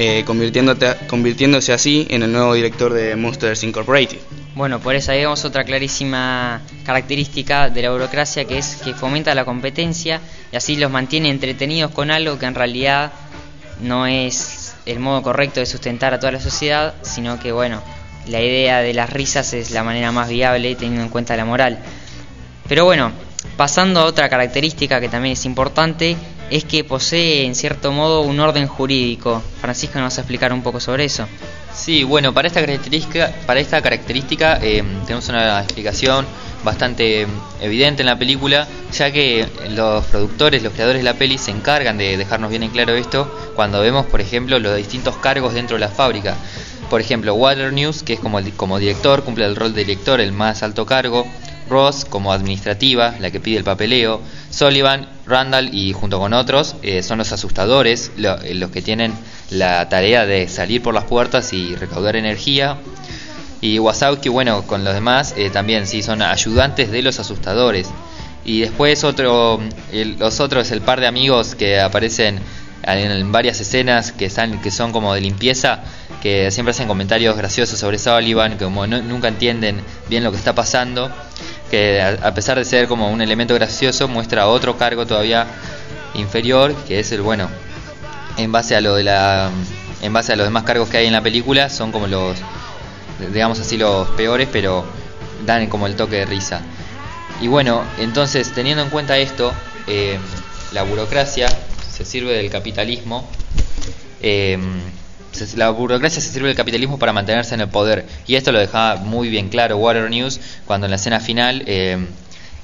[0.00, 4.18] eh, convirtiéndose así en el nuevo director de Monsters Incorporated.
[4.54, 9.34] Bueno, por eso ahí vemos otra clarísima característica de la burocracia que es que fomenta
[9.34, 10.20] la competencia
[10.52, 13.12] y así los mantiene entretenidos con algo que en realidad
[13.82, 17.82] no es el modo correcto de sustentar a toda la sociedad, sino que bueno,
[18.28, 21.80] la idea de las risas es la manera más viable teniendo en cuenta la moral.
[22.68, 23.12] Pero bueno,
[23.56, 26.16] Pasando a otra característica que también es importante,
[26.50, 29.42] es que posee en cierto modo un orden jurídico.
[29.60, 31.26] Francisco nos va a explicar un poco sobre eso.
[31.74, 36.26] Sí, bueno, para esta característica, para esta característica eh, tenemos una explicación
[36.64, 37.26] bastante
[37.60, 41.98] evidente en la película, ya que los productores, los creadores de la peli se encargan
[41.98, 45.80] de dejarnos bien en claro esto cuando vemos, por ejemplo, los distintos cargos dentro de
[45.80, 46.36] la fábrica.
[46.90, 50.32] Por ejemplo, Water News, que es como, como director, cumple el rol de director, el
[50.32, 51.26] más alto cargo.
[51.68, 54.22] Ross como administrativa, la que pide el papeleo.
[54.50, 59.12] Sullivan, Randall y junto con otros eh, son los asustadores, eh, los que tienen
[59.50, 62.78] la tarea de salir por las puertas y recaudar energía.
[63.60, 67.88] Y Wasowski, bueno, con los demás eh, también sí son ayudantes de los asustadores.
[68.44, 69.60] Y después otro,
[69.92, 72.40] los otros, el par de amigos que aparecen
[72.82, 75.80] en, varias escenas que, están, que son como de limpieza,
[76.22, 80.54] que siempre hacen comentarios graciosos sobre Sullivan, que como nunca entienden bien lo que está
[80.54, 81.10] pasando,
[81.70, 85.46] que a, pesar de ser como un elemento gracioso, muestra otro cargo todavía
[86.14, 87.48] inferior, que es el bueno,
[88.36, 89.50] en base a lo de la
[90.00, 92.36] en base a los demás cargos que hay en la película, son como los
[93.32, 94.84] digamos así los peores, pero
[95.44, 96.60] dan como el toque de risa.
[97.40, 99.52] Y bueno, entonces teniendo en cuenta esto,
[99.86, 100.18] eh,
[100.72, 101.48] la burocracia
[101.90, 103.28] se sirve del capitalismo.
[104.20, 104.58] Eh,
[105.56, 108.06] la burocracia se sirve del capitalismo para mantenerse en el poder.
[108.26, 111.98] Y esto lo dejaba muy bien claro Water News cuando en la escena final eh,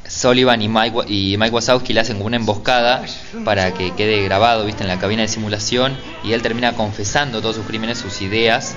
[0.06, 3.04] Sullivan y Mike, y Mike Wazowski le hacen una emboscada
[3.44, 4.82] para que quede grabado ¿viste?
[4.82, 8.74] en la cabina de simulación y él termina confesando todos sus crímenes, sus ideas.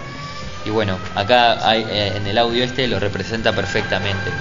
[0.66, 4.32] Y bueno, acá hay, eh, en el audio este lo representa perfectamente.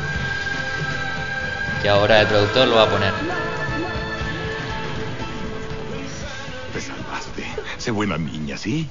[1.83, 3.13] Que ahora el productor lo va a poner.
[7.87, 8.91] Sé buena niña, ¿sí?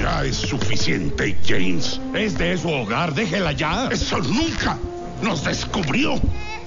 [0.00, 2.00] Ya es suficiente, James.
[2.14, 3.88] Es de su hogar, déjela ya.
[3.90, 4.78] Eso nunca
[5.20, 6.14] nos descubrió.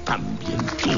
[0.03, 0.89] También tú.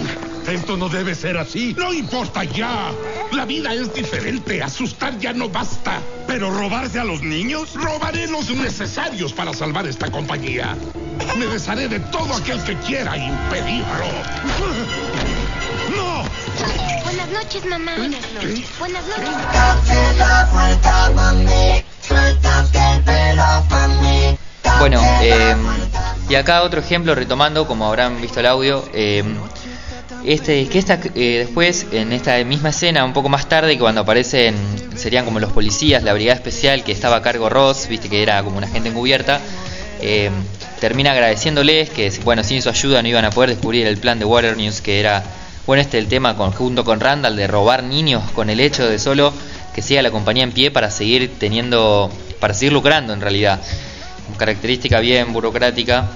[0.52, 1.76] Esto no debe ser así.
[1.78, 2.91] No importa ya.
[3.32, 4.63] La vida es diferente.
[4.63, 6.02] Asustar ya no basta.
[6.26, 10.76] Pero robarse a los niños, robaré los necesarios para salvar esta compañía.
[11.38, 14.08] Me desharé de todo aquel que quiera impedirlo.
[15.95, 16.96] ¡No!
[17.28, 17.92] Buenas noches, mamá.
[17.98, 18.66] Buenas noches.
[18.80, 19.30] Buenas noches.
[24.80, 25.56] Bueno, eh,
[26.30, 29.26] y acá otro ejemplo retomando, como habrán visto el audio, eh,
[30.24, 34.56] este, que esta, eh, después en esta misma escena, un poco más tarde, cuando aparecen,
[34.96, 38.42] serían como los policías, la brigada especial que estaba a cargo Ross, viste que era
[38.42, 39.42] como una gente encubierta,
[40.00, 40.32] eh,
[40.80, 44.24] termina agradeciéndoles que, bueno, sin su ayuda no iban a poder descubrir el plan de
[44.24, 45.24] Water News, que era,
[45.67, 49.34] bueno, este el tema conjunto con Randall de robar niños con el hecho de solo
[49.75, 53.60] que siga la compañía en pie para seguir teniendo, para seguir lucrando en realidad.
[54.38, 56.08] Característica bien burocrática.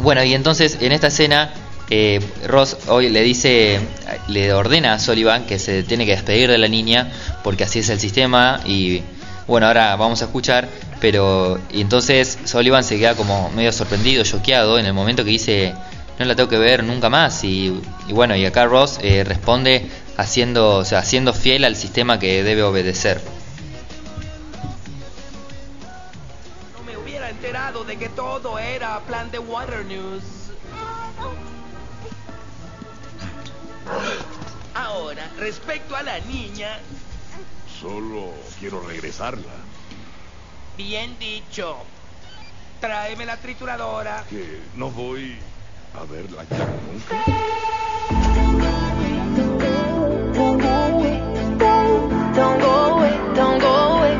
[0.00, 1.54] Bueno, y entonces en esta escena
[1.88, 3.78] eh, Ross hoy le dice,
[4.26, 7.12] le ordena a Sullivan que se tiene que despedir de la niña
[7.44, 9.02] porque así es el sistema y
[9.46, 10.68] bueno, ahora vamos a escuchar,
[11.00, 15.74] pero y entonces Sullivan se queda como medio sorprendido, choqueado en el momento que dice,
[16.18, 20.76] no la tengo que ver nunca más y, bueno, y acá Ross eh, responde haciendo,
[20.76, 23.20] o sea, siendo fiel al sistema que debe obedecer.
[26.78, 30.22] No me hubiera enterado de que todo era plan de Water News.
[34.74, 36.78] Ahora, respecto a la niña,
[37.80, 39.52] Solo quiero regresarla.
[40.76, 41.76] bien dicho.
[42.80, 44.24] Tráeme la trituradora.
[44.30, 45.36] Que no voy
[45.94, 47.24] a verla ya nunca.
[50.34, 51.20] Don't go away,
[52.34, 54.14] don't go away, don't go away.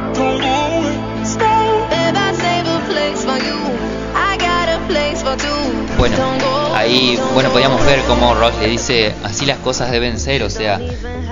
[1.25, 3.59] Stay, babe, I save a place for you.
[4.15, 5.97] I got a place for two.
[5.99, 6.17] Bueno,
[6.75, 10.81] ahí bueno podíamos ver cómo Ross le dice así las cosas deben ser, o sea,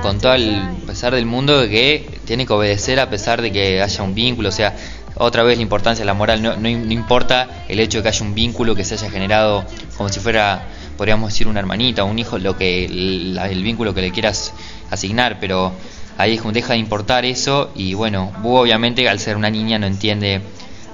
[0.02, 4.02] con todo el pesar del mundo que tiene que obedecer a pesar de que haya
[4.02, 4.74] un vínculo, o sea,
[5.16, 8.24] otra vez la importancia de la moral, no, no, importa el hecho de que haya
[8.24, 9.64] un vínculo que se haya generado
[9.96, 14.10] como si fuera, podríamos decir, una hermanita, un hijo, lo que el, vínculo que le
[14.10, 14.52] quieras
[14.90, 15.72] asignar, pero
[16.18, 20.40] ahí deja de importar eso y bueno, Boo obviamente al ser una niña no entiende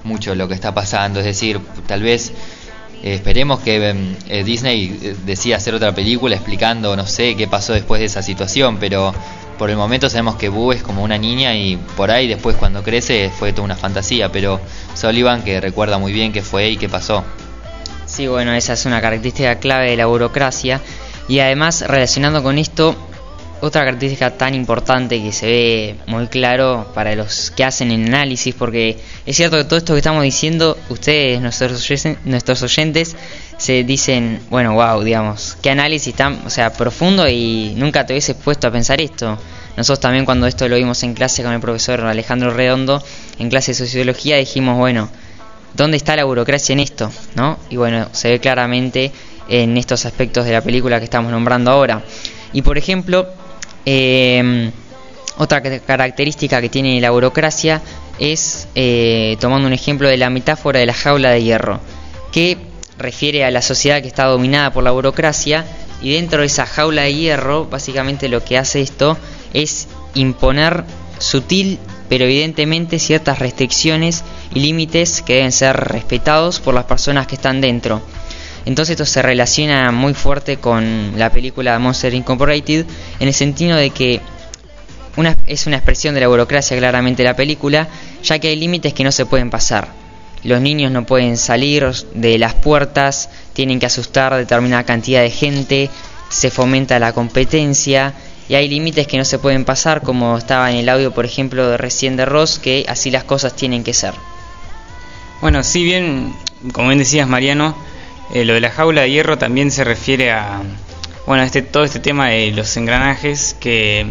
[0.04, 2.32] mucho lo que está pasando, es decir, tal vez
[3.02, 7.46] eh, esperemos que em, eh, Disney eh, decida hacer otra película explicando, no sé, qué
[7.46, 9.14] pasó después de esa situación, pero
[9.58, 12.82] por el momento sabemos que Boo es como una niña y por ahí después cuando
[12.82, 14.60] crece fue toda una fantasía, pero
[14.94, 17.24] Sullivan que recuerda muy bien qué fue y qué pasó.
[18.06, 20.80] Sí, bueno, esa es una característica clave de la burocracia.
[21.28, 22.96] Y además, relacionando con esto,
[23.60, 28.54] otra característica tan importante que se ve muy claro para los que hacen el análisis,
[28.54, 33.16] porque es cierto que todo esto que estamos diciendo, ustedes, nuestros oyentes,
[33.56, 38.36] se dicen, bueno, wow, digamos, qué análisis tan, o sea, profundo y nunca te hubieses
[38.36, 39.36] puesto a pensar esto.
[39.76, 43.02] Nosotros también cuando esto lo vimos en clase con el profesor Alejandro Redondo,
[43.38, 45.08] en clase de sociología, dijimos, bueno,
[45.74, 47.10] ¿dónde está la burocracia en esto?
[47.34, 47.58] ¿No?
[47.70, 49.12] Y bueno, se ve claramente
[49.48, 52.02] en estos aspectos de la película que estamos nombrando ahora.
[52.52, 53.28] Y por ejemplo,
[53.90, 54.70] eh,
[55.38, 57.80] otra ca- característica que tiene la burocracia
[58.18, 61.80] es, eh, tomando un ejemplo de la metáfora de la jaula de hierro,
[62.30, 62.58] que
[62.98, 65.64] refiere a la sociedad que está dominada por la burocracia
[66.02, 69.16] y dentro de esa jaula de hierro, básicamente lo que hace esto
[69.54, 70.84] es imponer
[71.18, 71.78] sutil
[72.10, 74.24] pero evidentemente ciertas restricciones
[74.54, 78.00] y límites que deben ser respetados por las personas que están dentro.
[78.68, 82.84] Entonces esto se relaciona muy fuerte con la película Monster Incorporated
[83.18, 84.20] en el sentido de que
[85.16, 87.88] una, es una expresión de la burocracia claramente la película,
[88.22, 89.88] ya que hay límites que no se pueden pasar.
[90.44, 95.88] Los niños no pueden salir de las puertas, tienen que asustar determinada cantidad de gente,
[96.28, 98.12] se fomenta la competencia
[98.50, 101.70] y hay límites que no se pueden pasar, como estaba en el audio, por ejemplo,
[101.70, 104.12] de recién de Ross, que así las cosas tienen que ser.
[105.40, 106.34] Bueno, si bien,
[106.74, 107.87] como bien decías Mariano,
[108.34, 110.62] eh, lo de la jaula de hierro también se refiere a,
[111.26, 114.06] bueno, este todo este tema de los engranajes que,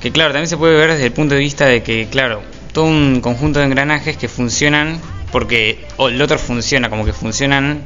[0.00, 2.84] que claro, también se puede ver desde el punto de vista de que, claro, todo
[2.84, 7.84] un conjunto de engranajes que funcionan porque el otro funciona, como que funcionan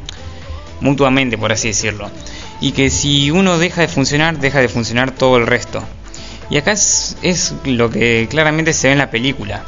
[0.81, 2.11] mutuamente, por así decirlo.
[2.61, 5.83] Y que si uno deja de funcionar, deja de funcionar todo el resto.
[6.51, 9.65] Y acá es, es lo que claramente se ve en la película.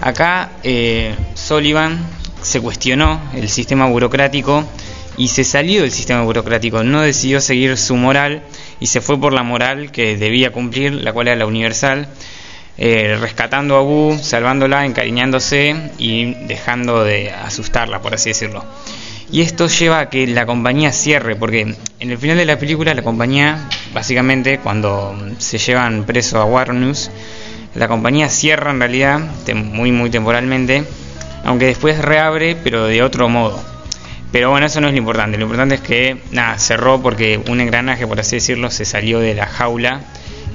[0.00, 1.98] Acá eh, Sullivan
[2.42, 4.64] se cuestionó el sistema burocrático
[5.16, 8.42] y se salió del sistema burocrático, no decidió seguir su moral
[8.80, 12.08] y se fue por la moral que debía cumplir, la cual era la universal,
[12.78, 18.64] eh, rescatando a Boo, salvándola, encariñándose y dejando de asustarla, por así decirlo.
[19.32, 22.94] Y esto lleva a que la compañía cierre, porque en el final de la película
[22.94, 27.10] la compañía, básicamente cuando se llevan preso a Warner News,
[27.74, 29.20] la compañía cierra en realidad,
[29.54, 30.84] muy muy temporalmente,
[31.44, 33.75] aunque después reabre, pero de otro modo.
[34.32, 35.38] Pero bueno, eso no es lo importante.
[35.38, 39.34] Lo importante es que nada, cerró porque un engranaje, por así decirlo, se salió de
[39.34, 40.00] la jaula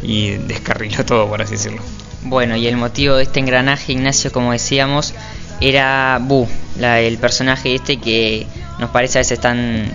[0.04, 1.82] y descarriló todo, por así decirlo.
[2.24, 5.14] Bueno, y el motivo de este engranaje, Ignacio, como decíamos,
[5.60, 6.48] era Bu,
[6.80, 8.46] el personaje este que
[8.80, 9.86] nos parece a veces tan,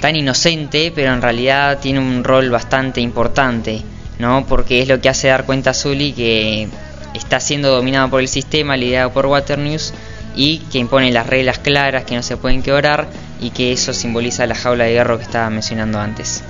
[0.00, 3.82] tan inocente, pero en realidad tiene un rol bastante importante,
[4.18, 4.46] ¿no?
[4.46, 6.68] Porque es lo que hace dar cuenta a Zully que
[7.14, 9.92] está siendo dominado por el sistema, liderado por Water News,
[10.38, 13.08] y que impone las reglas claras que no se pueden quebrar,
[13.40, 16.44] y que eso simboliza la jaula de hierro que estaba mencionando antes.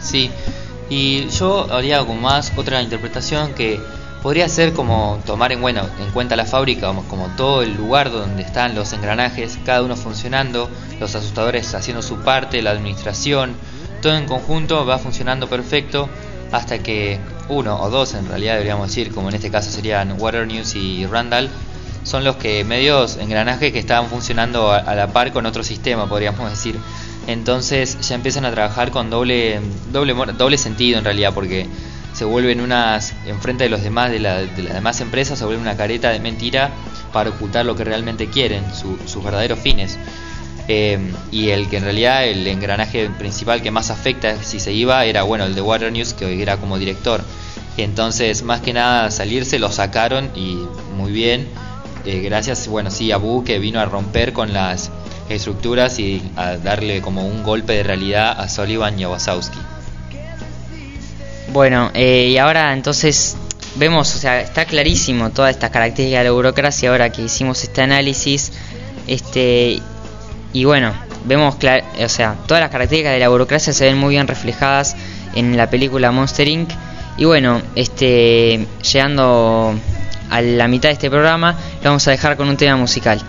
[0.00, 0.30] Sí,
[0.88, 3.80] y yo haría como más otra interpretación que
[4.22, 8.12] podría ser como tomar en, bueno, en cuenta la fábrica como, como todo el lugar
[8.12, 10.70] donde están los engranajes, cada uno funcionando,
[11.00, 13.56] los asustadores haciendo su parte, la administración,
[14.00, 16.08] todo en conjunto va funcionando perfecto
[16.52, 17.18] hasta que
[17.48, 21.06] uno o dos en realidad deberíamos decir, como en este caso serían Water News y
[21.06, 21.50] Randall,
[22.04, 26.08] son los que medios engranajes que estaban funcionando a, a la par con otro sistema,
[26.08, 26.76] podríamos decir.
[27.26, 29.60] Entonces ya empiezan a trabajar con doble,
[29.92, 31.66] doble, doble sentido en realidad, porque
[32.14, 35.62] se vuelven unas, enfrente de los demás, de, la- de las demás empresas, se vuelven
[35.62, 36.70] una careta de mentira
[37.12, 39.98] para ocultar lo que realmente quieren, su- sus verdaderos fines.
[40.68, 40.98] Eh,
[41.32, 45.24] y el que en realidad el engranaje principal que más afecta si se iba era
[45.24, 47.20] bueno el de Water News que era como director
[47.76, 50.56] entonces más que nada salirse lo sacaron y
[50.96, 51.48] muy bien
[52.04, 54.90] eh, gracias bueno sí a Bu que vino a romper con las
[55.28, 59.58] estructuras y a darle como un golpe de realidad a Sullivan y a Wazowski
[61.52, 63.36] Bueno, eh, y ahora entonces
[63.76, 67.82] vemos, o sea, está clarísimo toda esta característica de la burocracia ahora que hicimos este
[67.82, 68.52] análisis,
[69.06, 69.80] este
[70.52, 70.92] y bueno,
[71.24, 74.96] vemos, o sea, todas las características de la burocracia se ven muy bien reflejadas
[75.34, 76.70] en la película Monster Inc.
[77.16, 79.74] Y bueno, este, llegando
[80.32, 81.52] a la mitad de este programa,
[81.82, 83.20] lo vamos a dejar con un tema musical.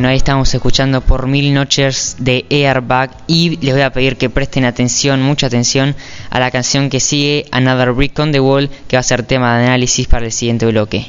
[0.00, 4.30] Bueno, ahí estamos escuchando por Mil Noches de Airbag y les voy a pedir que
[4.30, 5.94] presten atención, mucha atención
[6.30, 9.58] a la canción que sigue, Another Brick on the Wall, que va a ser tema
[9.58, 11.06] de análisis para el siguiente bloque.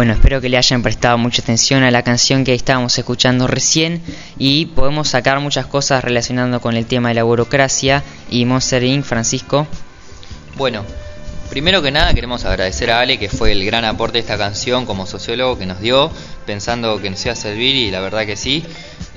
[0.00, 4.00] Bueno, espero que le hayan prestado mucha atención a la canción que estábamos escuchando recién
[4.38, 9.04] y podemos sacar muchas cosas relacionando con el tema de la burocracia y Monster Inc.
[9.04, 9.66] Francisco.
[10.56, 10.86] Bueno,
[11.50, 14.86] primero que nada queremos agradecer a Ale que fue el gran aporte de esta canción
[14.86, 16.10] como sociólogo que nos dio,
[16.46, 18.64] pensando que nos iba a servir y la verdad que sí.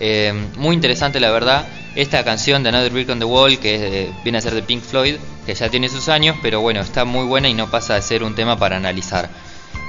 [0.02, 1.66] Eh, muy interesante la verdad.
[1.96, 4.64] Esta canción de Another Brick on the Wall, que es de- viene a ser de
[4.64, 5.16] Pink Floyd,
[5.46, 8.22] que ya tiene sus años, pero bueno, está muy buena y no pasa de ser
[8.22, 9.30] un tema para analizar.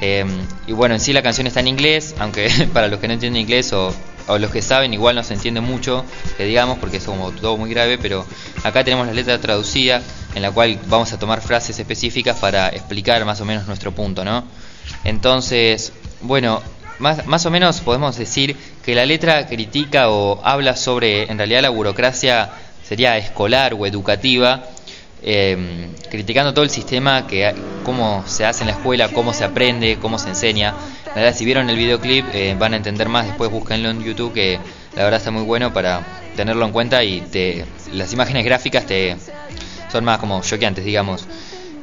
[0.07, 0.23] Eh,
[0.67, 3.41] y bueno, en sí la canción está en inglés, aunque para los que no entienden
[3.41, 3.91] inglés o,
[4.27, 6.05] o los que saben igual no se entiende mucho,
[6.37, 8.27] que digamos, porque es como todo muy grave, pero
[8.65, 10.03] acá tenemos la letra traducida,
[10.35, 14.27] en la cual vamos a tomar frases específicas para explicar más o menos nuestro punto,
[14.27, 14.45] ¿no?
[15.05, 16.61] Entonces, bueno,
[16.99, 21.63] más, más o menos podemos decir que la letra critica o habla sobre, en realidad
[21.63, 22.51] la burocracia
[22.87, 24.65] sería escolar o educativa,
[25.25, 29.99] eh, criticando todo el sistema, que cómo se hace en la escuela, cómo se aprende,
[30.01, 30.75] cómo se enseña.
[31.15, 34.33] La verdad, si vieron el videoclip eh, van a entender más, después búsquenlo en YouTube,
[34.33, 34.59] que
[34.95, 36.03] la verdad está muy bueno para
[36.37, 39.17] tenerlo en cuenta y te, las imágenes gráficas te
[39.91, 41.27] son más como choqueantes, digamos.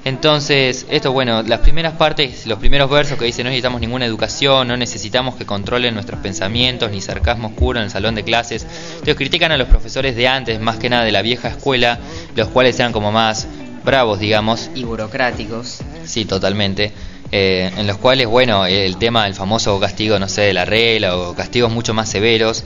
[0.04, 4.68] Entonces, esto bueno, las primeras partes, los primeros versos que dicen no necesitamos ninguna educación,
[4.68, 8.66] no necesitamos que controlen nuestros pensamientos, ni sarcasmo oscuro en el salón de clases.
[8.94, 12.00] Entonces critican a los profesores de antes, más que nada de la vieja escuela,
[12.36, 13.48] los cuales eran como más
[13.84, 14.72] bravos, digamos.
[14.74, 15.82] Y burocráticos.
[16.04, 16.92] Sí, totalmente.
[17.32, 21.16] Eh, en los cuales, bueno, el tema del famoso castigo, no sé, de la regla
[21.16, 22.64] o castigos mucho más severos.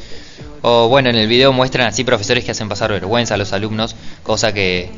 [0.62, 3.96] O bueno, en el video muestran así profesores que hacen pasar vergüenza a los alumnos,
[4.24, 4.90] cosa que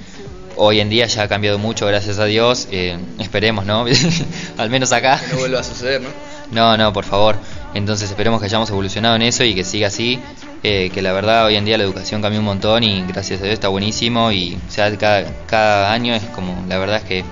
[0.58, 2.68] hoy en día ya ha cambiado mucho, gracias a Dios.
[2.72, 3.86] Eh, esperemos, ¿no?
[4.58, 5.20] Al menos acá.
[5.20, 6.10] Que no vuelva a suceder, ¿no?
[6.52, 7.36] No, no, por favor.
[7.74, 10.20] Entonces esperemos que hayamos evolucionado en eso y que siga así.
[10.64, 13.44] eh, que la verdad hoy en día la educación cambió un montón y gracias a
[13.44, 17.24] Dios está buenísimo y o sea, cada, cada año es como, la verdad es que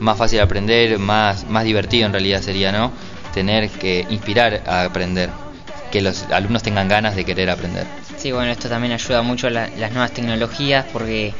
[0.00, 2.92] más fácil aprender, más, más divertido en realidad sería, ¿no?
[3.32, 5.30] Tener que inspirar a aprender,
[5.90, 7.86] que los alumnos tengan ganas de querer aprender.
[8.18, 11.32] Sí, bueno, esto también ayuda mucho la- las nuevas tecnologías porque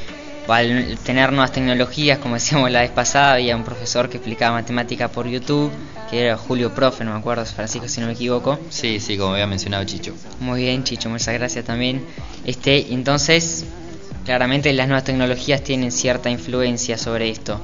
[0.48, 5.08] al tener nuevas tecnologías, como decíamos la vez pasada, había un profesor que explicaba matemática
[5.08, 5.70] por YouTube,
[6.10, 8.58] que era Julio Profe, no me acuerdo, Francisco si no me equivoco.
[8.70, 10.14] Sí, sí, como había mencionado Chicho.
[10.40, 12.04] Muy bien, Chicho, muchas gracias también.
[12.44, 13.64] Este, entonces,
[14.24, 17.60] claramente las nuevas tecnologías tienen cierta influencia sobre esto.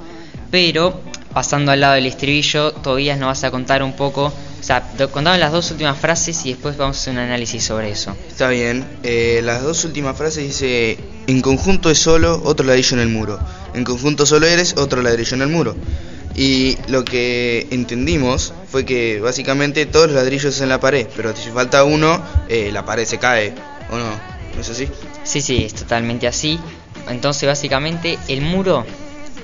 [0.50, 1.00] Pero,
[1.32, 4.32] pasando al lado del estribillo, Tobías nos vas a contar un poco,
[4.80, 8.16] do- contame las dos últimas frases y después vamos a hacer un análisis sobre eso.
[8.28, 8.84] Está bien.
[9.02, 13.38] Eh, las dos últimas frases dice, en conjunto es solo, otro ladrillo en el muro.
[13.74, 15.74] En conjunto solo eres, otro ladrillo en el muro.
[16.34, 21.50] Y lo que entendimos fue que básicamente todos los ladrillos en la pared, pero si
[21.50, 23.54] falta uno, eh, la pared se cae,
[23.90, 24.10] ¿o no?
[24.54, 24.88] ¿No es así?
[25.22, 26.58] Sí, sí, es totalmente así.
[27.08, 28.86] Entonces, básicamente, el muro,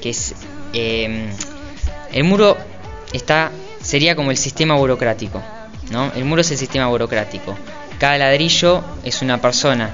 [0.00, 0.34] que es.
[0.72, 1.28] eh,
[2.12, 2.56] el muro
[3.12, 3.52] está
[3.88, 5.42] sería como el sistema burocrático,
[5.90, 6.12] ¿no?
[6.14, 7.56] El muro es el sistema burocrático.
[7.98, 9.88] Cada ladrillo es una persona.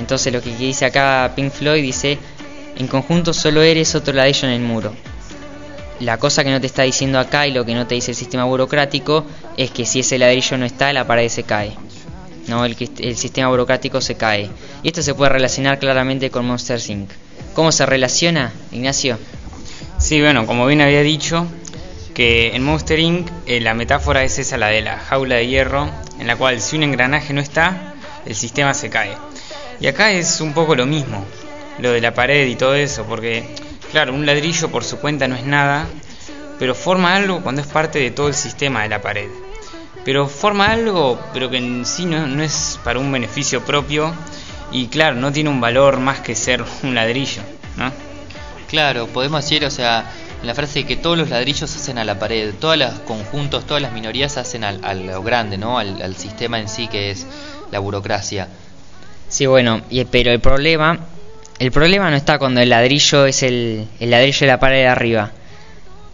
[0.00, 2.16] Entonces, lo que dice acá Pink Floyd dice:
[2.78, 4.94] En conjunto solo eres otro ladrillo en el muro.
[6.00, 8.16] La cosa que no te está diciendo acá y lo que no te dice el
[8.16, 9.26] sistema burocrático
[9.58, 11.72] es que si ese ladrillo no está, la pared se cae.
[12.46, 12.64] ¿no?
[12.64, 14.48] El, el sistema burocrático se cae.
[14.82, 17.10] Y esto se puede relacionar claramente con Monster Inc.
[17.52, 19.18] ¿Cómo se relaciona, Ignacio?
[19.98, 21.46] Sí, bueno, como bien había dicho,
[22.18, 23.30] que en Monster Inc.
[23.46, 25.88] eh, la metáfora es esa, la de la jaula de hierro,
[26.18, 27.94] en la cual si un engranaje no está,
[28.26, 29.16] el sistema se cae.
[29.78, 31.24] Y acá es un poco lo mismo,
[31.78, 33.48] lo de la pared y todo eso, porque,
[33.92, 35.86] claro, un ladrillo por su cuenta no es nada,
[36.58, 39.28] pero forma algo cuando es parte de todo el sistema de la pared.
[40.04, 44.12] Pero forma algo, pero que en sí no, no es para un beneficio propio,
[44.72, 47.42] y claro, no tiene un valor más que ser un ladrillo,
[47.76, 47.92] ¿no?
[48.68, 50.10] Claro, podemos decir, o sea,
[50.40, 53.82] en la frase que todos los ladrillos hacen a la pared, todos los conjuntos, todas
[53.82, 55.78] las minorías hacen al, a lo grande, ¿no?
[55.78, 57.26] Al, sistema en sí que es
[57.72, 58.48] la burocracia.
[59.28, 60.98] Sí, bueno, y, pero el problema,
[61.58, 64.88] el problema no está cuando el ladrillo es el, el ladrillo de la pared de
[64.88, 65.32] arriba.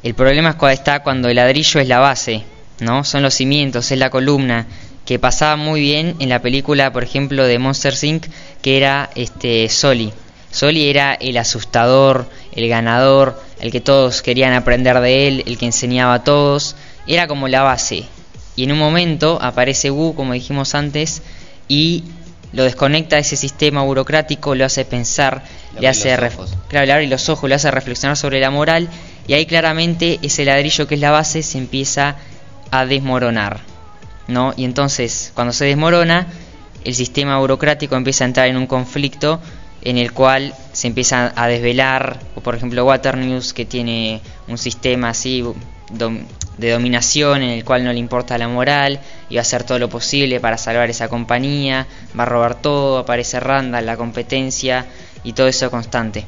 [0.02, 2.44] El problema es está cuando el ladrillo es la base,
[2.80, 3.04] ¿no?
[3.04, 4.66] Son los cimientos, es la columna,
[5.04, 8.26] que pasaba muy bien en la película, por ejemplo, de Monster Inc.,
[8.62, 10.12] que era este Soli.
[10.50, 15.66] Soli era el asustador, el ganador, el que todos querían aprender de él, el que
[15.66, 16.76] enseñaba a todos,
[17.06, 18.04] era como la base.
[18.56, 21.22] Y en un momento aparece Wu, como dijimos antes,
[21.68, 22.04] y
[22.52, 25.42] lo desconecta de ese sistema burocrático, lo hace pensar,
[25.80, 26.16] Le hace
[26.68, 28.88] claro, le abre los ojos, le hace reflexionar sobre la moral,
[29.26, 32.16] y ahí claramente ese ladrillo que es la base se empieza
[32.70, 33.60] a desmoronar,
[34.28, 34.54] ¿no?
[34.56, 36.28] Y entonces, cuando se desmorona,
[36.84, 39.40] el sistema burocrático empieza a entrar en un conflicto
[39.84, 44.58] en el cual se empieza a desvelar, o por ejemplo Water News que tiene un
[44.58, 45.44] sistema así
[46.58, 49.78] de dominación en el cual no le importa la moral y va a hacer todo
[49.78, 51.86] lo posible para salvar esa compañía,
[52.18, 54.86] va a robar todo, aparece Randall, la competencia
[55.22, 56.24] y todo eso constante.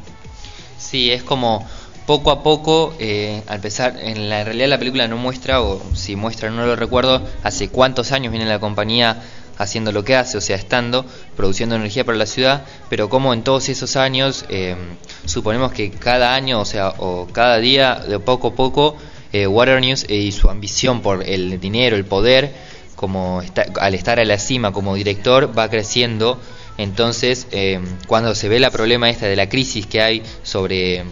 [0.79, 1.67] Sí, es como
[2.07, 6.15] poco a poco, eh, al pesar, en la realidad la película no muestra, o si
[6.15, 9.23] muestra no lo recuerdo, hace cuántos años viene la compañía
[9.59, 11.05] haciendo lo que hace, o sea, estando,
[11.37, 14.77] produciendo energía para la ciudad, pero como en todos esos años, eh,
[15.25, 18.97] suponemos que cada año, o sea, o cada día, de poco a poco,
[19.33, 22.53] eh, Water News eh, y su ambición por el dinero, el poder,
[22.95, 26.39] como está- al estar a la cima como director, va creciendo.
[26.79, 31.05] Entonces, eh, cuando se ve la problema esta de la crisis que hay sobre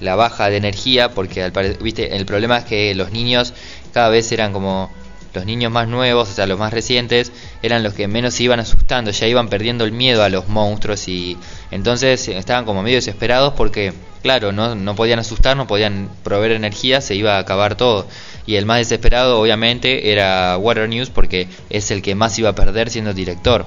[0.00, 3.52] la baja de energía, porque al viste, el problema es que los niños
[3.92, 4.90] cada vez eran como
[5.34, 8.60] los niños más nuevos, o sea, los más recientes, eran los que menos se iban
[8.60, 11.36] asustando, ya iban perdiendo el miedo a los monstruos y
[11.70, 17.00] entonces estaban como medio desesperados porque, claro, no, no podían asustar, no podían proveer energía,
[17.00, 18.06] se iba a acabar todo.
[18.46, 22.54] Y el más desesperado, obviamente, era Water News porque es el que más iba a
[22.54, 23.66] perder siendo director.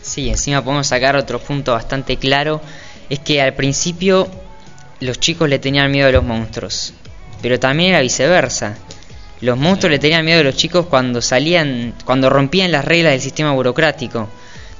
[0.00, 2.60] Sí, encima podemos sacar otro punto bastante claro,
[3.08, 4.28] es que al principio
[5.00, 6.94] los chicos le tenían miedo a los monstruos,
[7.42, 8.76] pero también era viceversa.
[9.44, 13.20] Los monstruos le tenían miedo a los chicos cuando salían, cuando rompían las reglas del
[13.20, 14.26] sistema burocrático.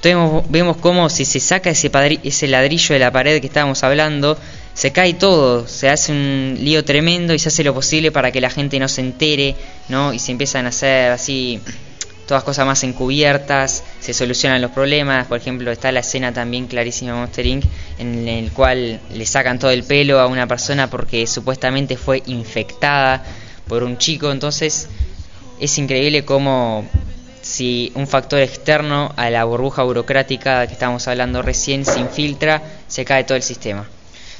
[0.01, 1.91] Entonces vemos, cómo si se saca ese,
[2.23, 4.39] ese ladrillo de la pared que estábamos hablando,
[4.73, 8.41] se cae todo, se hace un lío tremendo y se hace lo posible para que
[8.41, 9.55] la gente no se entere,
[9.87, 10.13] ¿no?
[10.13, 11.61] Y se empiezan a hacer así
[12.27, 17.11] todas cosas más encubiertas, se solucionan los problemas, por ejemplo está la escena también clarísima
[17.11, 17.65] de Monster Inc.
[17.99, 23.23] en el cual le sacan todo el pelo a una persona porque supuestamente fue infectada
[23.67, 24.87] por un chico, entonces
[25.59, 26.87] es increíble cómo
[27.41, 33.05] si un factor externo a la burbuja burocrática que estábamos hablando recién se infiltra, se
[33.05, 33.87] cae todo el sistema.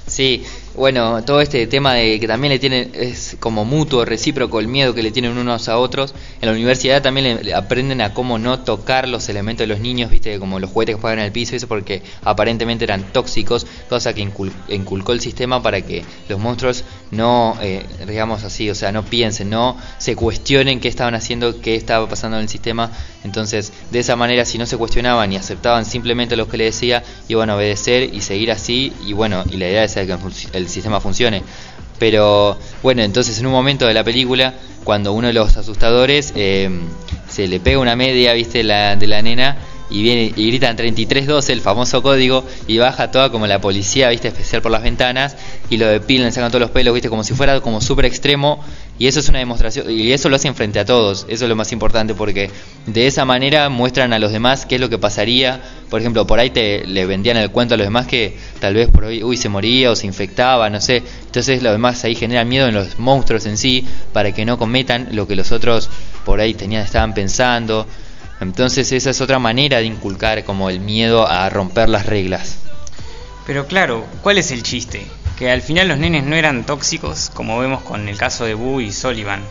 [0.08, 0.44] Sí,
[0.78, 4.94] bueno, todo este tema de que también le tienen, es como mutuo, recíproco el miedo
[4.94, 6.14] que le tienen unos a otros.
[6.42, 10.10] En la universidad también le, aprenden a cómo no tocar los elementos de los niños,
[10.12, 14.14] viste, como los juguetes que juegan en el piso, eso porque aparentemente eran tóxicos, cosa
[14.14, 18.92] que incul- inculcó el sistema para que los monstruos no, eh, digamos así, o sea,
[18.92, 22.92] no piensen, no se cuestionen qué estaban haciendo, qué estaba pasando en el sistema.
[23.24, 27.04] Entonces, de esa manera, si no se cuestionaban y aceptaban simplemente lo que le decía,
[27.28, 30.72] iban a obedecer y seguir así, y bueno, y la idea es que func- el
[30.72, 31.44] sistema funcione.
[32.00, 34.54] Pero bueno, entonces en un momento de la película,
[34.84, 36.70] cuando uno de los asustadores eh,
[37.30, 39.58] se le pega una media, viste, la, de la nena,
[39.90, 44.28] y viene y gritan 3312, el famoso código, y baja toda como la policía, viste,
[44.28, 45.38] especial por las ventanas,
[45.70, 48.64] y lo depilan, le sacan todos los pelos, viste, como si fuera como súper extremo,
[48.98, 51.56] y eso es una demostración, y eso lo hacen frente a todos, eso es lo
[51.56, 52.50] más importante, porque
[52.86, 56.40] de esa manera muestran a los demás qué es lo que pasaría, por ejemplo, por
[56.40, 59.38] ahí te le vendían el cuento a los demás que tal vez por hoy, uy,
[59.38, 62.98] se moría o se infectaba, no sé, entonces los demás ahí generan miedo en los
[62.98, 65.90] monstruos en sí, para que no cometan lo que los otros
[66.24, 67.86] por ahí tenían, estaban pensando,
[68.40, 72.60] entonces esa es otra manera de inculcar como el miedo a romper las reglas.
[73.46, 75.06] Pero claro, ¿cuál es el chiste?
[75.38, 78.80] Que al final los nenes no eran tóxicos, como vemos con el caso de Boo
[78.80, 79.42] y Sullivan,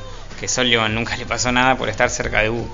[0.41, 2.67] que Sullivan nunca le pasó nada por estar cerca de Boo.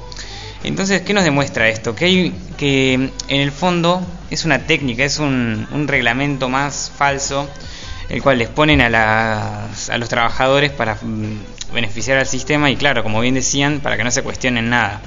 [0.62, 1.94] Entonces, ¿qué nos demuestra esto?
[1.94, 7.48] Que, hay, que en el fondo es una técnica, es un, un reglamento más falso,
[8.11, 13.02] el cual les ponen a, a los trabajadores para mm, beneficiar al sistema y claro,
[13.02, 15.00] como bien decían, para que no se cuestionen nada.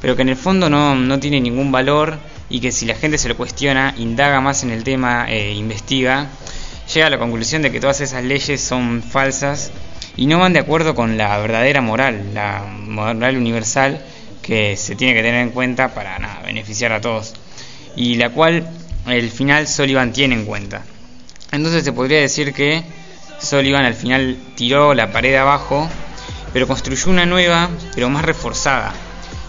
[0.00, 2.18] Pero que en el fondo no, no tiene ningún valor
[2.48, 6.28] y que si la gente se lo cuestiona, indaga más en el tema, eh, investiga,
[6.92, 9.70] llega a la conclusión de que todas esas leyes son falsas
[10.16, 14.04] y no van de acuerdo con la verdadera moral, la moral universal
[14.42, 17.34] que se tiene que tener en cuenta para nada, beneficiar a todos
[17.94, 18.68] y la cual
[19.06, 20.82] el final Sullivan tiene en cuenta.
[21.52, 22.82] Entonces se podría decir que
[23.40, 25.88] Sullivan al final tiró la pared abajo,
[26.52, 28.94] pero construyó una nueva, pero más reforzada,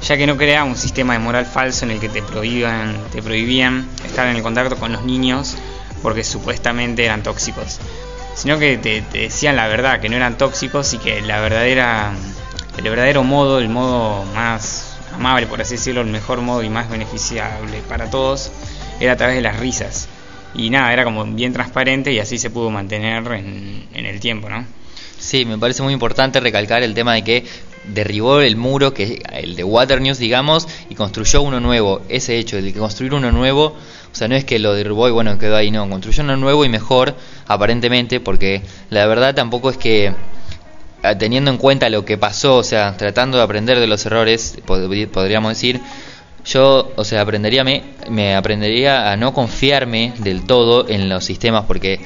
[0.04, 3.22] ya que no crea un sistema de moral falso en el que te prohíban, te
[3.22, 5.58] prohibían estar en el contacto con los niños
[6.02, 7.80] porque supuestamente eran tóxicos,
[8.36, 12.14] sino que te, decían la verdad, que no eran tóxicos y que la verdadera,
[12.78, 16.90] el verdadero modo, el modo más amable, por así decirlo, el mejor modo y más
[16.90, 18.52] beneficiable para todos,
[19.00, 20.08] era a través de las risas.
[20.54, 24.50] Y nada, era como bien transparente y así se pudo mantener en, en el tiempo,
[24.50, 24.66] ¿no?
[25.20, 27.46] Sí, me parece muy importante recalcar el tema de que
[27.94, 32.02] derribó el muro, que el de Water News, digamos, y construyó uno nuevo.
[32.10, 33.66] Ese hecho de que construir uno nuevo,
[34.12, 36.66] o sea, no es que lo derribó y bueno, quedó ahí, no, construyó uno nuevo
[36.66, 37.16] y mejor,
[37.48, 40.14] aparentemente, porque la verdad tampoco es que
[41.04, 44.58] ah, teniendo en cuenta lo que pasó, o sea, tratando de aprender de los errores,
[44.66, 45.80] pod- podríamos decir,
[46.46, 51.66] yo, o sea, aprendería me, me aprendería a no confiarme del todo en los sistemas
[51.66, 52.00] porque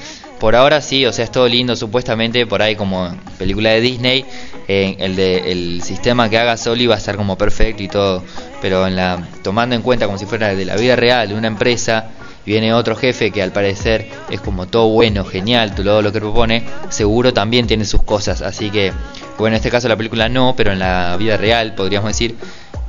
[0.43, 4.25] por ahora sí, o sea, es todo lindo supuestamente por ahí como película de Disney,
[4.67, 8.21] eh, el de el sistema que haga Soli va a estar como perfecto y todo,
[8.61, 11.47] pero en la tomando en cuenta como si fuera de la vida real de una
[11.47, 12.09] empresa
[12.45, 16.65] viene otro jefe que al parecer es como todo bueno, genial, todo lo que propone,
[16.89, 18.91] seguro también tiene sus cosas, así que
[19.37, 22.35] bueno, en este caso la película no, pero en la vida real podríamos decir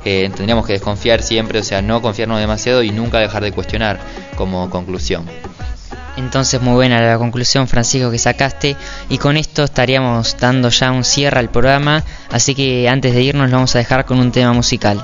[0.03, 3.97] eh, tendríamos que desconfiar siempre, o sea, no confiarnos demasiado y nunca dejar de cuestionar
[4.35, 5.25] como conclusión.
[6.17, 8.75] Entonces muy buena la conclusión Francisco que sacaste.
[9.09, 13.49] Y con esto estaríamos dando ya un cierre al programa, así que antes de irnos
[13.49, 15.03] lo vamos a dejar con un tema musical.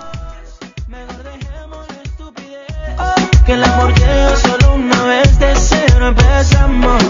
[3.46, 7.04] Que el amor llega solo una vez de cero empezamos.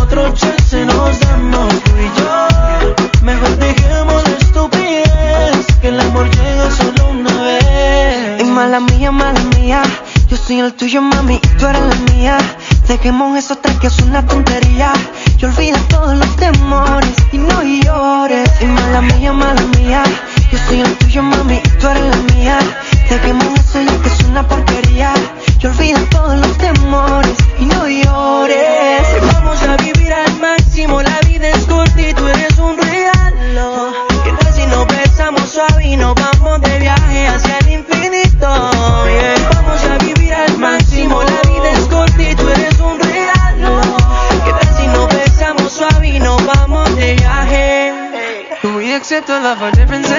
[0.00, 3.06] Otro chance nos damos tú y yo.
[3.22, 5.66] Mejor dejemos la estupidez.
[5.80, 8.42] Que el amor llega solo una vez.
[8.42, 9.82] Y mala mía, mala mía.
[10.28, 12.38] Yo soy el tuyo mami y tú eres la mía
[12.88, 14.92] Dejemos eso atrás que es una tontería.
[15.38, 17.14] Y olvida todos los temores.
[17.32, 18.50] Y no llores.
[18.60, 20.02] Y mala mía, mala mía.
[20.52, 22.58] Yo soy el tuyo mami y tú eres la mía.
[23.10, 25.12] Dejemos eso ya que es una porquería.
[25.60, 27.36] Y olvida todos los temores.
[27.58, 28.85] Y no llores
[49.16, 50.15] accept the love for differences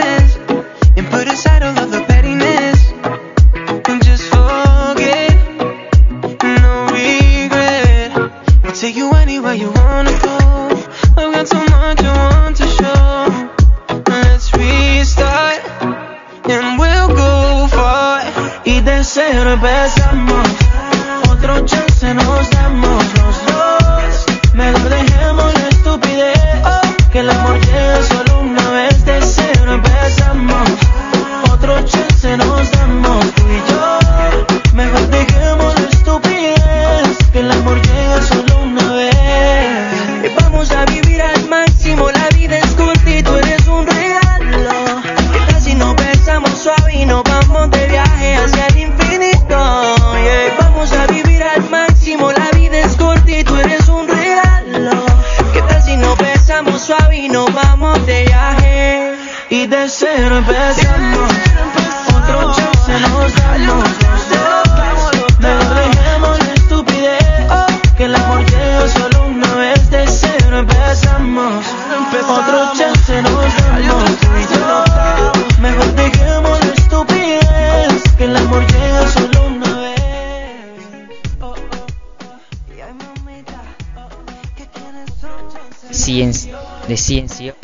[85.90, 87.56] De Ciencio.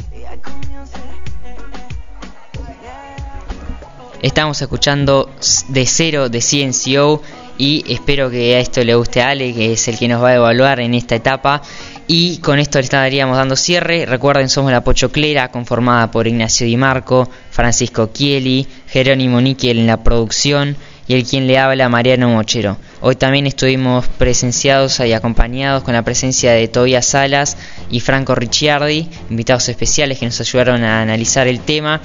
[4.21, 5.29] Estamos escuchando
[5.67, 7.21] de cero de CNCO
[7.57, 10.29] y espero que a esto le guste a Ale, que es el que nos va
[10.29, 11.61] a evaluar en esta etapa.
[12.07, 14.05] Y con esto le estaríamos dando cierre.
[14.05, 20.01] Recuerden, somos la Pochoclera, conformada por Ignacio Di Marco, Francisco Chieli, Jerónimo Níquel en la
[20.01, 20.77] producción
[21.07, 22.77] y el quien le habla, Mariano Mochero.
[23.01, 27.57] Hoy también estuvimos presenciados y acompañados con la presencia de Tobias Salas
[27.89, 32.01] y Franco Ricciardi, invitados especiales que nos ayudaron a analizar el tema.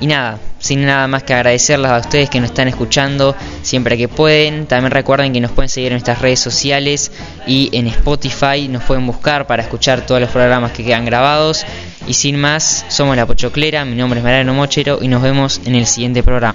[0.00, 4.06] Y nada, sin nada más que agradecerles a ustedes que nos están escuchando siempre que
[4.06, 4.66] pueden.
[4.66, 7.10] También recuerden que nos pueden seguir en nuestras redes sociales
[7.48, 11.64] y en Spotify nos pueden buscar para escuchar todos los programas que quedan grabados.
[12.06, 15.74] Y sin más, somos La Pochoclera, mi nombre es Mariano Mochero y nos vemos en
[15.74, 16.54] el siguiente programa.